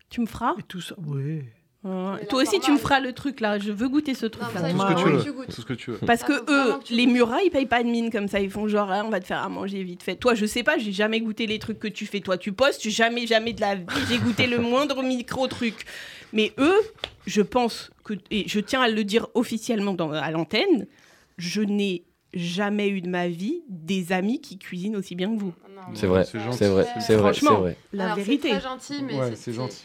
Tu 0.08 0.20
me 0.20 0.26
feras? 0.26 0.54
Et 0.58 0.62
tout 0.62 0.80
ça, 0.80 0.94
oui. 1.06 1.42
Ouais. 1.84 2.22
Et 2.22 2.26
Toi 2.26 2.42
aussi, 2.42 2.60
tu 2.60 2.70
me 2.70 2.76
feras 2.78 3.00
le 3.00 3.12
truc 3.12 3.40
là. 3.40 3.58
Je 3.58 3.72
veux 3.72 3.88
goûter 3.88 4.14
ce 4.14 4.26
truc 4.26 4.44
là. 4.54 4.70
Tout 4.70 4.78
ce 4.78 4.86
que 4.86 5.02
tu 5.02 5.08
veux. 5.10 5.22
Tu 5.24 5.32
goûtes. 5.32 5.46
Tout 5.54 5.60
ce 5.62 5.66
que 5.66 5.72
tu 5.72 5.90
veux. 5.90 5.96
Parce 6.06 6.22
Ah, 6.22 6.26
que 6.26 6.32
eux, 6.52 6.74
les 6.90 7.06
goûtes. 7.06 7.14
Murat, 7.14 7.42
ils 7.42 7.50
payent 7.50 7.66
pas 7.66 7.82
de 7.82 7.88
mine 7.88 8.08
comme 8.10 8.28
ça. 8.28 8.38
Ils 8.38 8.50
font 8.50 8.68
genre, 8.68 8.88
ah, 8.92 9.02
on 9.04 9.08
va 9.10 9.18
te 9.18 9.26
faire 9.26 9.42
à 9.42 9.48
manger 9.48 9.82
vite 9.82 10.02
fait. 10.04 10.14
Toi, 10.14 10.34
je 10.36 10.46
sais 10.46 10.62
pas, 10.62 10.78
j'ai 10.78 10.92
jamais 10.92 11.20
goûté 11.20 11.46
les 11.46 11.58
trucs 11.58 11.80
que 11.80 11.88
tu 11.88 12.06
fais. 12.06 12.20
Toi, 12.20 12.38
tu 12.38 12.52
postes, 12.52 12.88
jamais, 12.88 13.26
jamais 13.26 13.52
de 13.52 13.60
la 13.62 13.74
vie, 13.74 13.84
j'ai 14.08 14.18
goûté 14.18 14.46
le 14.46 14.58
moindre 14.58 15.02
micro-truc. 15.02 15.84
Mais 16.32 16.52
eux, 16.58 16.78
je 17.26 17.42
pense 17.42 17.90
que, 18.04 18.14
et 18.30 18.48
je 18.48 18.60
tiens 18.60 18.82
à 18.82 18.88
le 18.88 19.04
dire 19.04 19.28
officiellement 19.34 19.94
dans, 19.94 20.10
à 20.12 20.30
l'antenne, 20.30 20.86
je 21.38 21.62
n'ai 21.62 22.04
jamais 22.34 22.88
eu 22.88 23.00
de 23.02 23.08
ma 23.08 23.28
vie 23.28 23.62
des 23.68 24.12
amis 24.12 24.40
qui 24.40 24.58
cuisinent 24.58 24.96
aussi 24.96 25.14
bien 25.14 25.34
que 25.34 25.40
vous. 25.40 25.54
C'est 25.94 26.06
vrai, 26.06 26.24
C'est 26.24 26.38
gentil. 26.40 26.58
c'est 26.58 26.68
vrai, 26.68 26.84
c'est 26.84 26.98
vrai, 26.98 27.02
c'est 27.04 27.18
Franchement. 27.18 27.60
vrai. 27.60 27.76
La 27.92 28.04
Alors, 28.04 28.16
vérité. 28.16 28.48
C'est 28.50 28.58
très 28.58 28.68
gentil, 28.68 29.02
mais 29.02 29.14
Ouais, 29.18 29.36
c'est 29.36 29.52
gentil. 29.52 29.84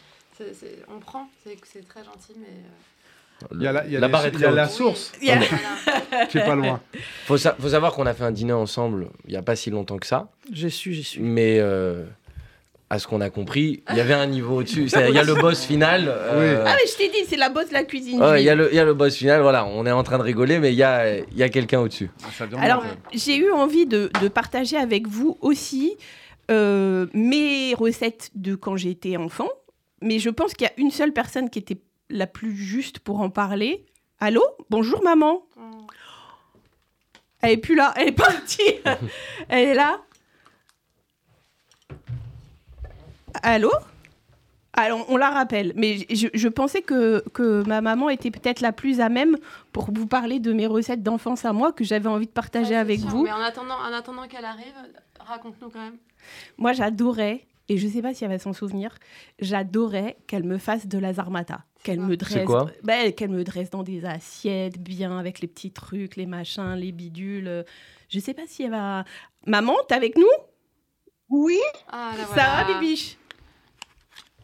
on 0.88 0.98
prend, 1.00 1.28
c'est 1.44 1.86
très 1.86 2.04
gentil, 2.04 2.32
mais. 2.38 2.46
euh, 2.46 3.46
Il 3.52 3.62
y 3.62 3.66
a 3.66 3.72
la, 3.72 3.86
il 3.86 3.92
y 3.92 3.96
a 3.96 4.00
La 4.00 4.06
les- 4.06 4.12
barre 4.12 4.26
est 4.26 4.30
il 4.34 4.40
y 4.40 4.44
a 4.44 4.50
la 4.50 4.68
source 4.68 5.12
y 5.22 5.30
a- 5.30 5.38
voilà. 5.38 6.26
qui 6.28 6.38
est 6.38 6.44
pas 6.44 6.54
loin. 6.56 6.80
Faut, 7.26 7.36
sa- 7.36 7.54
faut 7.54 7.68
savoir 7.68 7.92
qu'on 7.92 8.06
a 8.06 8.14
fait 8.14 8.24
un 8.24 8.32
dîner 8.32 8.52
ensemble 8.52 9.10
il 9.26 9.30
n'y 9.30 9.36
a 9.36 9.42
pas 9.42 9.56
si 9.56 9.70
longtemps 9.70 9.96
que 9.98 10.06
ça. 10.06 10.30
J'ai 10.52 10.70
su, 10.70 10.92
j'ai 10.92 11.02
su. 11.02 11.20
Mais 11.20 11.58
euh, 11.60 12.04
à 12.90 12.98
ce 12.98 13.06
qu'on 13.06 13.20
a 13.20 13.28
compris, 13.28 13.82
il 13.90 13.96
y 13.96 14.00
avait 14.00 14.14
un 14.14 14.26
niveau 14.26 14.56
au-dessus. 14.60 14.84
Il 14.86 15.14
y 15.14 15.18
a 15.18 15.22
le 15.22 15.34
boss 15.34 15.64
final. 15.64 16.04
euh, 16.08 16.64
Ah, 16.66 16.74
mais 16.74 16.90
je 16.90 16.96
t'ai 16.96 17.08
dit, 17.08 17.26
c'est 17.28 17.36
la 17.36 17.50
bosse 17.50 17.68
de 17.68 17.74
la 17.74 17.84
cuisine. 17.84 18.22
ouais, 18.22 18.42
il 18.42 18.46
y, 18.46 18.48
a 18.50 18.54
le- 18.54 18.70
il 18.72 18.76
y 18.76 18.78
a 18.78 18.84
le 18.84 18.94
boss 18.94 19.14
final, 19.14 19.42
voilà, 19.42 19.66
on 19.66 19.84
est 19.84 19.90
en 19.92 20.02
train 20.02 20.16
de 20.16 20.22
rigoler, 20.22 20.58
mais 20.58 20.72
il 20.72 20.76
y 20.76 20.82
a, 20.82 21.18
il 21.18 21.36
y 21.36 21.42
a 21.42 21.50
quelqu'un 21.50 21.80
au-dessus. 21.80 22.10
Ah, 22.40 22.44
Alors, 22.62 22.84
j'ai 23.12 23.36
eu 23.36 23.50
envie 23.52 23.84
de, 23.86 24.10
de 24.22 24.28
partager 24.28 24.76
avec 24.78 25.06
vous 25.06 25.36
aussi 25.42 25.96
euh, 26.50 27.06
mes 27.12 27.74
recettes 27.74 28.30
de 28.34 28.54
quand 28.54 28.76
j'étais 28.76 29.18
enfant. 29.18 29.48
Mais 30.00 30.18
je 30.18 30.30
pense 30.30 30.54
qu'il 30.54 30.66
y 30.66 30.70
a 30.70 30.72
une 30.78 30.90
seule 30.90 31.12
personne 31.12 31.50
qui 31.50 31.58
était 31.58 31.78
la 32.08 32.26
plus 32.26 32.56
juste 32.56 33.00
pour 33.00 33.20
en 33.20 33.28
parler. 33.28 33.84
Allô? 34.18 34.42
Bonjour 34.70 35.02
maman. 35.02 35.42
Elle 37.42 37.50
est 37.52 37.56
plus 37.58 37.76
là, 37.76 37.92
elle 37.96 38.08
est 38.08 38.12
partie. 38.12 38.62
elle 39.48 39.68
est 39.68 39.74
là. 39.74 40.00
Allô? 43.42 43.70
Alors, 44.74 45.04
on 45.08 45.16
la 45.16 45.30
rappelle, 45.30 45.72
mais 45.74 45.98
je, 46.14 46.28
je 46.32 46.48
pensais 46.48 46.82
que, 46.82 47.24
que 47.32 47.66
ma 47.66 47.80
maman 47.80 48.10
était 48.10 48.30
peut-être 48.30 48.60
la 48.60 48.72
plus 48.72 49.00
à 49.00 49.08
même 49.08 49.36
pour 49.72 49.90
vous 49.92 50.06
parler 50.06 50.38
de 50.38 50.52
mes 50.52 50.66
recettes 50.68 51.02
d'enfance 51.02 51.44
à 51.44 51.52
moi 51.52 51.72
que 51.72 51.82
j'avais 51.82 52.06
envie 52.08 52.26
de 52.26 52.30
partager 52.32 52.76
Ah, 52.76 52.80
avec 52.80 53.00
sûr, 53.00 53.08
vous. 53.08 53.24
Mais 53.24 53.32
en 53.32 53.40
attendant, 53.40 53.74
en 53.74 53.92
attendant 53.92 54.28
qu'elle 54.28 54.44
arrive, 54.44 54.74
raconte-nous 55.18 55.70
quand 55.70 55.80
même. 55.80 55.96
Moi, 56.58 56.74
j'adorais, 56.74 57.46
et 57.68 57.76
je 57.76 57.88
sais 57.88 58.02
pas 58.02 58.14
si 58.14 58.22
elle 58.24 58.30
va 58.30 58.38
s'en 58.38 58.52
souvenir, 58.52 58.94
j'adorais 59.40 60.16
qu'elle 60.28 60.44
me 60.44 60.58
fasse 60.58 60.86
de 60.86 60.98
la 60.98 61.12
zarmata. 61.12 61.64
Qu'elle 61.82 62.00
me 62.00 62.16
dresse, 62.16 62.44
quoi? 62.44 62.70
bah, 62.84 63.10
qu'elle 63.12 63.30
me 63.30 63.42
dresse 63.42 63.70
dans 63.70 63.82
des 63.82 64.04
assiettes 64.04 64.78
bien 64.78 65.18
avec 65.18 65.40
les 65.40 65.48
petits 65.48 65.72
trucs, 65.72 66.14
les 66.16 66.26
machins, 66.26 66.74
les 66.74 66.92
bidules. 66.92 67.64
Je 68.10 68.18
sais 68.20 68.34
pas 68.34 68.42
si 68.46 68.62
elle 68.64 68.72
va. 68.72 69.04
Maman, 69.46 69.74
t'es 69.88 69.94
avec 69.94 70.16
nous? 70.16 70.26
Oui, 71.30 71.58
Ah, 71.88 72.12
là, 72.16 72.24
Ça 72.26 72.32
voilà. 72.34 72.64
va, 72.64 72.80
Bibiche? 72.80 73.16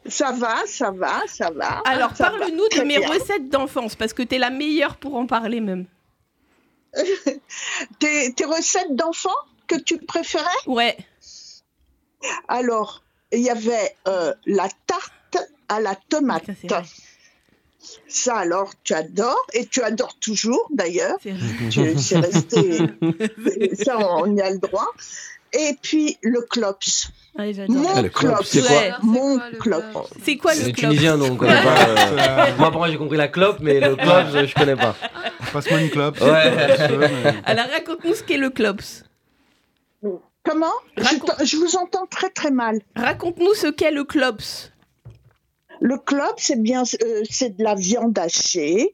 Ça 0.06 0.32
va, 0.32 0.56
ça 0.66 0.90
va, 0.90 1.22
ça 1.26 1.50
va. 1.50 1.80
Alors, 1.86 2.12
parle-nous 2.12 2.68
de 2.76 2.82
mes 2.82 2.98
bien. 2.98 3.08
recettes 3.08 3.48
d'enfance, 3.48 3.94
parce 3.96 4.12
que 4.12 4.22
t'es 4.22 4.36
la 4.38 4.50
meilleure 4.50 4.96
pour 4.96 5.14
en 5.16 5.26
parler 5.26 5.60
même. 5.60 5.86
Tes, 7.98 8.32
tes 8.34 8.44
recettes 8.44 8.94
d'enfants 8.94 9.30
que 9.66 9.76
tu 9.76 9.98
préférais? 9.98 10.44
Ouais. 10.66 10.96
Alors, 12.48 13.02
il 13.32 13.40
y 13.40 13.50
avait 13.50 13.96
euh, 14.06 14.32
la 14.46 14.68
tarte 14.86 15.38
à 15.68 15.80
la 15.80 15.96
tomate. 16.08 16.44
Ça, 18.08 18.36
alors, 18.36 18.72
tu 18.82 18.94
adores, 18.94 19.46
et 19.54 19.66
tu 19.66 19.82
adores 19.82 20.16
toujours 20.18 20.68
d'ailleurs. 20.70 21.16
C'est 21.22 21.32
vrai. 21.32 21.68
Tu- 21.70 21.98
C'est 21.98 22.18
resté. 22.18 22.78
ça, 23.84 23.98
on 23.98 24.36
y 24.36 24.40
a 24.40 24.50
le 24.50 24.58
droit. 24.58 24.88
Et 25.56 25.76
puis, 25.80 26.18
le 26.22 26.40
clops. 26.42 27.08
J'adore. 27.38 27.66
Mon 27.76 27.88
Ah, 27.94 28.02
le 28.02 28.08
clops, 28.10 28.34
clops. 28.36 28.48
c'est 28.48 28.60
quoi. 28.62 28.98
Mon 29.02 29.34
C'est 29.34 29.38
quoi, 29.38 29.48
le 29.50 29.58
clops. 29.58 29.90
clops 29.92 30.08
C'est 30.24 30.36
quoi 30.36 30.52
C'est 30.52 30.60
le 30.60 30.66
les 30.66 30.72
club 30.72 30.90
Tunisiens, 30.90 31.18
donc 31.18 31.32
on 31.32 31.36
connaît 31.36 31.62
pas. 31.62 31.88
euh, 31.88 32.46
Moi, 32.58 32.70
pour 32.70 32.78
moi, 32.80 32.90
j'ai 32.90 32.96
compris 32.96 33.16
la 33.16 33.28
clope, 33.28 33.58
mais 33.60 33.80
le 33.80 33.96
clope, 33.96 34.26
je 34.32 34.46
je 34.46 34.54
connais 34.54 34.76
pas. 34.76 34.94
Passe-moi 35.52 35.80
une 35.80 35.90
clope. 35.90 36.20
Ouais. 36.20 36.52
mais- 36.98 37.34
Alors, 37.44 37.66
raconte-nous 37.72 38.14
ce 38.14 38.22
qu'est 38.22 38.36
le 38.38 38.50
clops. 38.50 39.04
Comment? 40.44 40.72
Je, 40.98 41.44
je 41.44 41.56
vous 41.56 41.76
entends 41.76 42.06
très 42.06 42.28
très 42.30 42.50
mal. 42.50 42.80
Raconte-nous 42.96 43.54
ce 43.54 43.66
qu'est 43.68 43.90
le 43.90 44.04
clops. 44.04 44.70
Le 45.80 45.96
club, 45.98 46.32
c'est 46.38 46.60
bien, 46.60 46.82
euh, 47.02 47.22
c'est 47.30 47.56
de 47.56 47.62
la 47.64 47.74
viande 47.74 48.18
hachée 48.18 48.92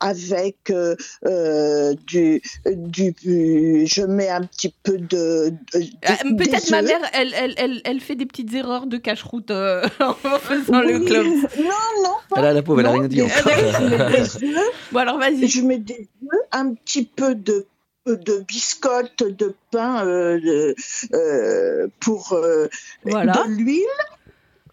avec 0.00 0.70
euh, 0.70 0.94
euh, 1.26 1.94
du, 2.06 2.42
du, 2.66 3.12
du- 3.12 3.84
je 3.86 4.02
mets 4.02 4.28
un 4.28 4.42
petit 4.42 4.74
peu 4.82 4.98
de. 4.98 5.52
Peut-être 5.72 6.70
ma 6.70 6.82
mère, 6.82 7.00
elle, 7.12 7.32
elle, 7.34 7.54
elle, 7.56 7.80
elle 7.84 8.00
fait 8.00 8.14
des 8.14 8.26
petites 8.26 8.52
erreurs 8.54 8.86
de 8.86 8.96
cache-route 8.98 9.50
euh, 9.50 9.82
en 10.00 10.14
faisant 10.14 10.80
le 10.80 11.00
club. 11.00 11.26
Non, 11.26 12.02
non, 12.02 12.14
Ah 12.36 12.42
là, 12.42 12.52
la 12.52 12.62
pauvre, 12.62 12.80
elle 12.80 12.86
a 12.86 12.92
rien 12.92 13.08
dit 13.08 13.16
des 13.16 13.22
encore. 13.22 13.52
œufs, 13.52 13.74
je 13.78 13.84
mets 13.84 14.48
des 14.50 14.56
œufs, 14.56 14.72
Bon 14.92 14.98
alors 15.00 15.18
vas-y. 15.18 15.48
je 15.48 15.62
mets 15.62 15.78
des 15.78 16.08
œufs, 16.24 16.40
un 16.52 16.74
petit 16.74 17.04
peu 17.04 17.34
de 17.34 17.66
de 18.06 18.38
biscottes, 18.48 19.22
de 19.22 19.54
pain 19.70 20.06
euh, 20.06 20.40
de- 20.40 20.74
euh, 21.12 21.88
pour 22.00 22.32
euh, 22.32 22.66
Voilà. 23.04 23.32
de 23.44 23.50
l'huile 23.50 23.84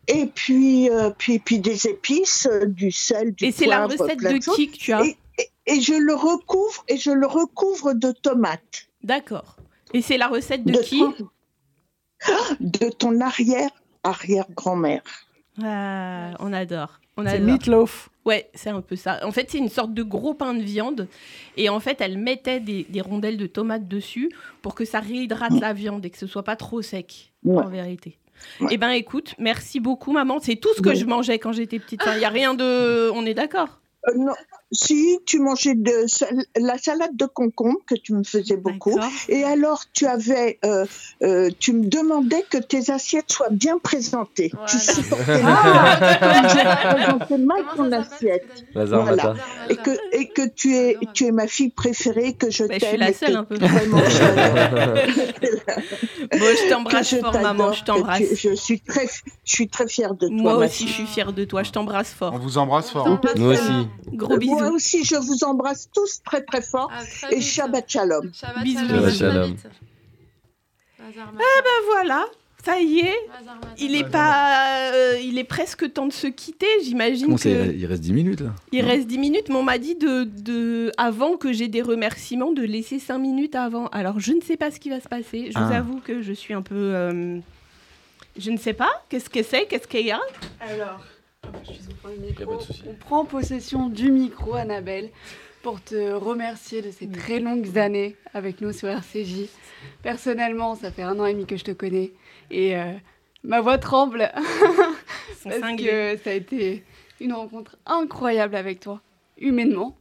et 0.07 0.25
puis, 0.27 0.89
euh, 0.89 1.09
puis 1.17 1.39
puis 1.39 1.59
des 1.59 1.88
épices, 1.88 2.47
euh, 2.51 2.65
du 2.65 2.91
sel, 2.91 3.33
du 3.33 3.45
Et 3.45 3.51
c'est 3.51 3.65
la 3.65 3.85
recette 3.88 4.19
de 4.19 4.38
qui 4.55 4.69
que 4.71 4.77
tu 4.77 4.93
as 4.93 5.03
Et, 5.05 5.17
et- 5.39 5.50
et 5.74 5.81
je 5.81 5.93
le 5.93 6.13
recouvre 6.13 6.84
et 6.88 6.97
je 6.97 7.12
le 7.12 7.25
recouvre 7.27 7.93
de 7.93 8.12
tomates. 8.12 8.88
D'accord. 9.03 9.56
Et 9.93 10.01
c'est 10.01 10.17
la 10.17 10.27
recette 10.27 10.63
de, 10.63 10.73
de 10.73 10.77
qui 10.80 10.99
ton- 10.99 11.15
De 12.60 12.89
ton 12.89 13.19
arrière 13.21 13.69
arrière 14.03 14.45
grand-mère. 14.56 15.01
Ah, 15.63 16.34
On 16.39 16.53
adore. 16.53 16.99
On 17.17 17.23
C'est 17.23 17.30
adore. 17.36 17.45
meatloaf. 17.47 18.10
Ouais, 18.25 18.49
c'est 18.53 18.69
un 18.71 18.82
peu 18.82 18.95
ça. 18.95 19.19
En 19.25 19.32
fait, 19.32 19.49
c'est 19.49 19.58
une 19.58 19.69
sorte 19.69 19.93
de 19.93 20.03
gros 20.03 20.34
pain 20.34 20.53
de 20.53 20.62
viande. 20.62 21.08
Et 21.58 21.69
en 21.69 21.80
fait, 21.80 22.01
elle 22.01 22.17
mettait 22.17 22.60
des, 22.60 22.86
des 22.89 23.01
rondelles 23.01 23.38
de 23.38 23.45
tomates 23.47 23.88
dessus 23.88 24.30
pour 24.62 24.75
que 24.75 24.84
ça 24.84 24.99
réhydrate 24.99 25.53
la 25.60 25.73
viande 25.73 26.06
et 26.06 26.10
que 26.10 26.17
ce 26.17 26.27
soit 26.27 26.43
pas 26.43 26.56
trop 26.56 26.82
sec, 26.82 27.32
Ouais. 27.43 27.63
en 27.63 27.69
vérité. 27.69 28.17
Ouais. 28.62 28.67
Eh 28.71 28.78
ben, 28.78 28.89
écoute, 28.91 29.36
merci 29.39 29.80
beaucoup, 29.80 30.12
maman. 30.12 30.39
C'est 30.41 30.56
tout 30.56 30.74
ce 30.76 30.82
que 30.82 30.89
Ouais. 30.89 30.95
je 30.95 31.06
mangeais 31.06 31.39
quand 31.39 31.52
j'étais 31.52 31.80
petite. 31.80 32.02
Il 32.13 32.19
n'y 32.19 32.26
a 32.26 32.30
rien 32.30 32.54
de. 32.54 33.10
On 33.12 33.26
est 33.26 33.34
d'accord? 33.34 33.80
Euh, 34.08 34.13
non, 34.15 34.34
si 34.71 35.19
tu 35.25 35.39
mangeais 35.39 35.75
de 35.75 35.91
sal- 36.08 36.43
la 36.58 36.78
salade 36.78 37.15
de 37.15 37.25
concombre 37.25 37.78
que 37.88 37.95
tu 37.95 38.13
me 38.13 38.23
faisais 38.23 38.58
beaucoup. 38.58 38.99
Et 39.30 39.43
alors 39.43 39.84
tu 39.93 40.06
avais, 40.08 40.60
euh, 40.65 40.86
euh, 41.23 41.49
tu 41.60 41.73
me 41.73 41.86
demandais 41.86 42.43
que 42.49 42.58
tes 42.58 42.89
assiettes 42.91 43.32
soient 43.32 43.49
bien 43.51 43.78
présentées. 43.78 44.51
Voilà. 44.54 44.67
Tu 44.67 44.78
supportais 44.80 45.41
Ah 45.43 47.17
mal 47.38 47.63
ton 47.75 47.91
assiette. 47.91 48.65
Voilà. 48.73 49.34
Et 49.69 49.75
que, 49.75 49.91
et 50.13 50.28
que 50.30 50.47
tu 50.47 50.75
es, 50.75 50.97
tu 51.13 51.25
es 51.25 51.32
ma 51.32 51.47
fille 51.47 51.69
préférée, 51.69 52.34
que 52.34 52.49
je 52.49 52.63
Bah, 52.63 52.73
je 52.75 52.80
t'aime. 52.80 52.89
suis 52.89 52.97
la 52.97 53.13
seule 53.13 53.36
un 53.36 53.43
peu. 53.43 53.56
Vraiment, 53.56 53.97
je 53.99 54.17
t'adore. 54.19 55.04
Bon, 56.32 56.39
je 56.39 56.69
t'embrasse 56.69 57.10
je 57.12 57.17
fort, 57.17 57.39
maman. 57.41 57.71
Je 57.71 57.84
t'embrasse. 57.84 58.19
tu- 58.19 58.36
Je 58.36 58.56
suis 58.56 58.80
très, 58.80 59.08
je 59.43 59.51
suis 59.54 59.67
très 59.67 59.88
fière 59.88 60.13
de 60.15 60.28
toi. 60.28 60.36
Moi 60.36 60.58
ma 60.58 60.65
aussi, 60.65 60.88
je 60.88 60.93
suis 60.93 61.06
fière 61.06 61.34
de 61.34 61.43
toi. 61.45 61.63
Je 61.63 61.71
t'embrasse 61.71 62.13
On 62.15 62.17
fort. 62.17 62.38
vous 62.39 62.58
embrasse 62.58 62.89
fort. 62.91 63.06
On 63.08 63.39
Nous 63.39 63.45
aussi. 63.51 63.88
Gros 64.13 64.38
Moi 64.60 64.72
aussi, 64.72 65.04
je 65.04 65.15
vous 65.15 65.44
embrasse 65.44 65.89
tous 65.94 66.22
très 66.24 66.41
très 66.41 66.62
fort. 66.62 66.91
Très 67.22 67.34
Et 67.34 67.39
vite. 67.39 67.48
Shabbat 67.48 67.86
Shalom. 67.89 68.32
Shabbat 68.34 68.63
Bisous. 68.63 68.80
shalom. 69.18 69.58
Shabbat. 69.58 69.58
Bazar, 71.00 71.32
Ben 71.34 71.86
voilà, 71.88 72.26
ça 72.63 72.80
y 72.80 73.00
est. 73.00 73.20
Il 73.78 73.96
est 73.96 74.10
pas, 74.10 74.91
euh, 74.94 75.20
il 75.22 75.38
est 75.38 75.44
presque 75.44 75.91
temps 75.94 76.08
de 76.08 76.13
se 76.13 76.26
quitter. 76.28 76.65
J'imagine 76.84 77.38
que 77.38 77.74
Il 77.76 77.86
reste 77.86 78.02
10 78.02 78.13
minutes 78.13 78.39
là? 78.41 78.54
il 78.72 78.82
reste 78.84 79.06
10 79.08 79.20
minutes. 79.20 79.50
Mais 79.50 79.56
on 79.56 79.63
m'a 79.63 79.78
dit 79.78 79.96
de, 79.96 80.24
de, 80.24 80.91
avant 80.98 81.38
que 81.38 81.54
j'ai 81.54 81.68
des 81.68 81.82
remerciements, 81.84 82.52
de 82.54 82.63
laisser 82.63 82.98
5 83.00 83.20
minutes 83.20 83.56
avant. 83.56 83.88
Alors 83.88 84.20
je 84.20 84.32
ne 84.34 84.41
sais 84.41 84.58
pas 84.58 84.72
ce 84.72 84.80
qui 84.80 84.89
va 84.89 85.00
se 85.00 85.08
passer. 85.08 85.52
Je 85.54 85.60
vous 85.60 85.72
Ah. 85.72 85.78
avoue 85.78 86.00
que 86.00 86.22
je 86.24 86.34
suis 86.34 86.54
un 86.56 86.63
peu, 86.63 86.74
euh, 86.76 87.38
je 88.39 88.50
ne 88.50 88.58
sais 88.58 88.74
pas. 88.74 89.04
Qu'est-ce 89.10 89.30
que 89.30 89.44
c'est? 89.44 89.65
Qu'est-ce 89.68 89.88
qu'il 89.88 90.06
y 90.08 90.12
a? 90.12 90.22
Alors, 90.62 91.02
le 92.08 92.18
micro. 92.18 92.60
On 92.88 92.94
prend 92.94 93.26
possession 93.26 93.89
du 93.89 94.12
micro, 94.12 94.56
Annabelle, 94.56 95.10
pour 95.62 95.82
te 95.82 96.12
remercier 96.13 96.82
de 96.82 96.91
ces 96.91 97.08
très 97.08 97.39
longues 97.39 97.78
années 97.78 98.15
avec 98.34 98.62
nous 98.62 98.72
sur 98.72 98.88
RCJ. 98.89 99.48
Personnellement, 100.04 100.76
ça 100.76 100.91
fait 100.91 101.04
un 101.04 101.20
an 101.20 101.26
et 101.26 101.34
demi 101.34 101.46
que 101.46 101.58
je 101.58 101.63
te 101.63 101.72
connais 101.72 102.13
et 102.52 102.78
euh, 102.78 102.94
ma 103.44 103.62
voix 103.62 103.78
tremble 103.78 104.32
parce 105.44 105.60
cinglés. 105.60 105.86
que 105.86 106.18
ça 106.24 106.32
a 106.32 106.34
été 106.34 106.84
une 107.20 107.34
rencontre 107.34 107.78
incroyable 107.86 108.56
avec 108.56 108.80
toi, 108.80 109.02
humainement 109.38 109.98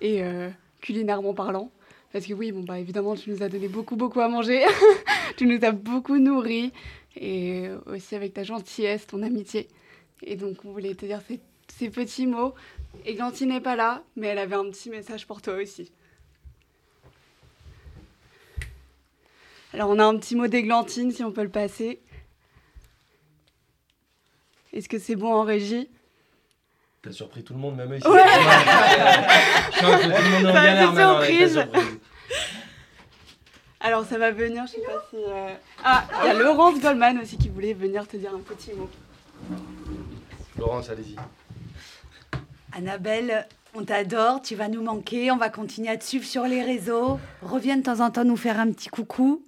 et 0.00 0.22
euh, 0.22 0.50
culinairement 0.80 1.34
parlant. 1.34 1.70
Parce 2.12 2.24
que 2.26 2.32
oui, 2.32 2.52
bon 2.52 2.62
bah 2.62 2.78
évidemment, 2.78 3.14
tu 3.14 3.30
nous 3.30 3.42
as 3.42 3.48
donné 3.48 3.68
beaucoup, 3.68 3.96
beaucoup 3.96 4.20
à 4.20 4.28
manger. 4.28 4.64
tu 5.36 5.46
nous 5.46 5.58
as 5.62 5.72
beaucoup 5.72 6.18
nourris 6.18 6.72
et 7.16 7.68
aussi 7.86 8.14
avec 8.14 8.34
ta 8.34 8.44
gentillesse, 8.44 9.06
ton 9.06 9.22
amitié. 9.22 9.68
Et 10.22 10.36
donc, 10.36 10.64
on 10.64 10.72
voulait 10.72 10.94
te 10.94 11.06
dire 11.06 11.20
ces, 11.26 11.40
ces 11.78 11.90
petits 11.90 12.26
mots. 12.26 12.54
Églantine 13.04 13.50
n'est 13.50 13.60
pas 13.60 13.76
là, 13.76 14.02
mais 14.16 14.28
elle 14.28 14.38
avait 14.38 14.56
un 14.56 14.64
petit 14.70 14.90
message 14.90 15.26
pour 15.26 15.40
toi 15.42 15.54
aussi. 15.54 15.92
Alors, 19.74 19.90
on 19.90 19.98
a 19.98 20.04
un 20.04 20.16
petit 20.18 20.34
mot 20.34 20.46
d'Églantine, 20.46 21.12
si 21.12 21.22
on 21.22 21.30
peut 21.30 21.42
le 21.42 21.50
passer. 21.50 22.00
Est-ce 24.72 24.88
que 24.88 24.98
c'est 24.98 25.16
bon 25.16 25.32
en 25.32 25.42
régie? 25.44 25.88
T'as 27.02 27.12
surpris 27.12 27.44
tout 27.44 27.52
le 27.52 27.58
monde, 27.60 27.76
même 27.76 27.92
ici. 27.94 28.06
Ouais. 28.06 28.18
Je 29.72 29.80
que 29.80 30.02
tout 30.02 30.22
le 30.22 30.30
monde 30.30 30.44
est 30.44 30.48
en 30.48 30.52
Ça, 30.52 30.64
galère 30.64 30.88
c'est 30.88 30.94
maintenant 30.94 31.16
avec 31.18 31.30
la 31.40 31.48
surprise. 31.48 31.52
surprise. 31.52 31.98
Alors, 33.80 34.04
ça 34.04 34.18
va 34.18 34.30
venir, 34.32 34.66
je 34.66 34.72
sais 34.72 34.80
pas 34.80 35.04
si... 35.10 35.16
euh, 35.16 35.54
Ah, 35.84 36.04
il 36.22 36.26
y 36.26 36.30
a 36.30 36.34
Laurence 36.34 36.80
Goldman 36.80 37.18
aussi 37.20 37.38
qui 37.38 37.48
voulait 37.48 37.74
venir 37.74 38.08
te 38.08 38.16
dire 38.16 38.34
un 38.34 38.40
petit 38.40 38.72
mot. 38.72 38.90
Laurence, 40.58 40.90
allez-y. 40.90 41.14
Annabelle, 42.76 43.46
on 43.74 43.82
t'adore, 43.82 44.42
tu 44.42 44.54
vas 44.54 44.68
nous 44.68 44.82
manquer, 44.82 45.30
on 45.30 45.36
va 45.36 45.48
continuer 45.48 45.88
à 45.88 45.96
te 45.96 46.04
suivre 46.04 46.24
sur 46.24 46.44
les 46.44 46.62
réseaux. 46.62 47.18
Reviens 47.42 47.76
de 47.76 47.82
temps 47.82 48.00
en 48.00 48.10
temps 48.10 48.24
nous 48.24 48.36
faire 48.36 48.60
un 48.60 48.70
petit 48.70 48.88
coucou. 48.88 49.42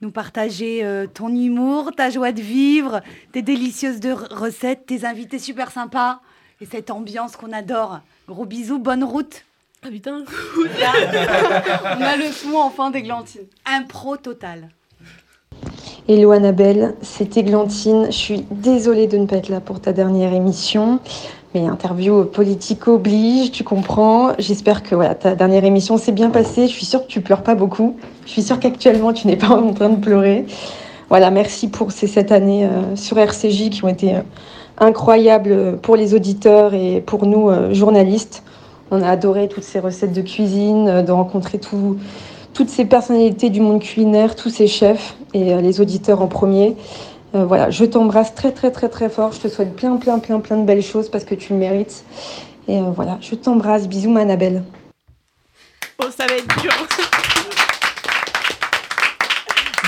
nous 0.00 0.10
partager 0.10 0.82
euh, 0.82 1.06
ton 1.06 1.28
humour, 1.28 1.92
ta 1.94 2.08
joie 2.08 2.32
de 2.32 2.40
vivre, 2.40 3.00
tes 3.32 3.42
délicieuses 3.42 4.00
de 4.00 4.12
recettes, 4.12 4.86
tes 4.86 5.04
invités 5.04 5.38
super 5.38 5.70
sympas 5.70 6.20
et 6.60 6.66
cette 6.66 6.90
ambiance 6.90 7.36
qu'on 7.36 7.52
adore. 7.52 8.00
Gros 8.26 8.46
bisous, 8.46 8.78
bonne 8.78 9.04
route. 9.04 9.44
Ah 9.82 9.88
putain. 9.88 10.24
On 10.64 12.02
a 12.02 12.16
le 12.16 12.30
son 12.32 12.54
enfin 12.54 12.90
d'Églantine. 12.90 13.42
Impro 13.66 14.16
total. 14.16 14.68
Hello 16.08 16.32
Annabelle, 16.32 16.96
c'est 17.02 17.36
Églantine. 17.36 18.06
Je 18.06 18.16
suis 18.16 18.46
désolée 18.50 19.06
de 19.06 19.16
ne 19.16 19.26
pas 19.26 19.36
être 19.36 19.48
là 19.48 19.60
pour 19.60 19.80
ta 19.80 19.92
dernière 19.92 20.32
émission. 20.32 21.00
Mais 21.54 21.66
interview 21.66 22.24
politique 22.26 22.86
oblige, 22.86 23.50
tu 23.50 23.64
comprends. 23.64 24.30
J'espère 24.38 24.82
que 24.84 25.14
ta 25.14 25.34
dernière 25.34 25.64
émission 25.64 25.96
s'est 25.96 26.12
bien 26.12 26.30
passée. 26.30 26.68
Je 26.68 26.72
suis 26.72 26.86
sûre 26.86 27.02
que 27.02 27.08
tu 27.10 27.20
pleures 27.22 27.42
pas 27.42 27.56
beaucoup. 27.56 27.96
Je 28.24 28.30
suis 28.30 28.42
sûre 28.42 28.60
qu'actuellement 28.60 29.12
tu 29.12 29.26
n'es 29.26 29.36
pas 29.36 29.48
en 29.56 29.72
train 29.72 29.88
de 29.88 29.96
pleurer. 29.96 30.46
Voilà, 31.08 31.32
merci 31.32 31.66
pour 31.68 31.90
ces 31.90 32.06
sept 32.06 32.30
années 32.30 32.66
euh, 32.66 32.94
sur 32.94 33.18
RCJ 33.18 33.70
qui 33.70 33.84
ont 33.84 33.88
été 33.88 34.14
euh, 34.14 34.20
incroyables 34.78 35.78
pour 35.78 35.96
les 35.96 36.14
auditeurs 36.14 36.72
et 36.72 37.00
pour 37.00 37.26
nous 37.26 37.50
euh, 37.50 37.74
journalistes. 37.74 38.44
On 38.92 39.02
a 39.02 39.08
adoré 39.08 39.48
toutes 39.48 39.64
ces 39.64 39.80
recettes 39.80 40.12
de 40.12 40.22
cuisine, 40.22 41.02
de 41.02 41.10
rencontrer 41.12 41.58
tout- 41.58 41.96
toutes 42.54 42.68
ces 42.68 42.84
personnalités 42.84 43.50
du 43.50 43.60
monde 43.60 43.80
culinaire, 43.80 44.36
tous 44.36 44.50
ces 44.50 44.66
chefs 44.68 45.16
et 45.34 45.54
les 45.60 45.80
auditeurs 45.80 46.20
en 46.22 46.26
premier. 46.26 46.76
Euh, 47.34 47.44
voilà, 47.44 47.70
je 47.70 47.84
t'embrasse 47.84 48.34
très 48.34 48.52
très 48.52 48.70
très 48.70 48.88
très 48.88 49.08
fort. 49.08 49.32
Je 49.32 49.40
te 49.40 49.48
souhaite 49.48 49.76
plein 49.76 49.96
plein 49.96 50.18
plein 50.18 50.40
plein 50.40 50.56
de 50.56 50.64
belles 50.64 50.82
choses 50.82 51.08
parce 51.08 51.24
que 51.24 51.34
tu 51.34 51.52
le 51.52 51.58
mérites. 51.58 52.04
Et 52.68 52.78
euh, 52.78 52.90
voilà, 52.94 53.18
je 53.20 53.34
t'embrasse. 53.34 53.88
Bisous, 53.88 54.10
ma 54.10 54.20
Annabelle. 54.20 54.62
Bon, 55.98 56.06
ça 56.10 56.26
va 56.26 56.34
être 56.34 56.60
dur. 56.60 56.72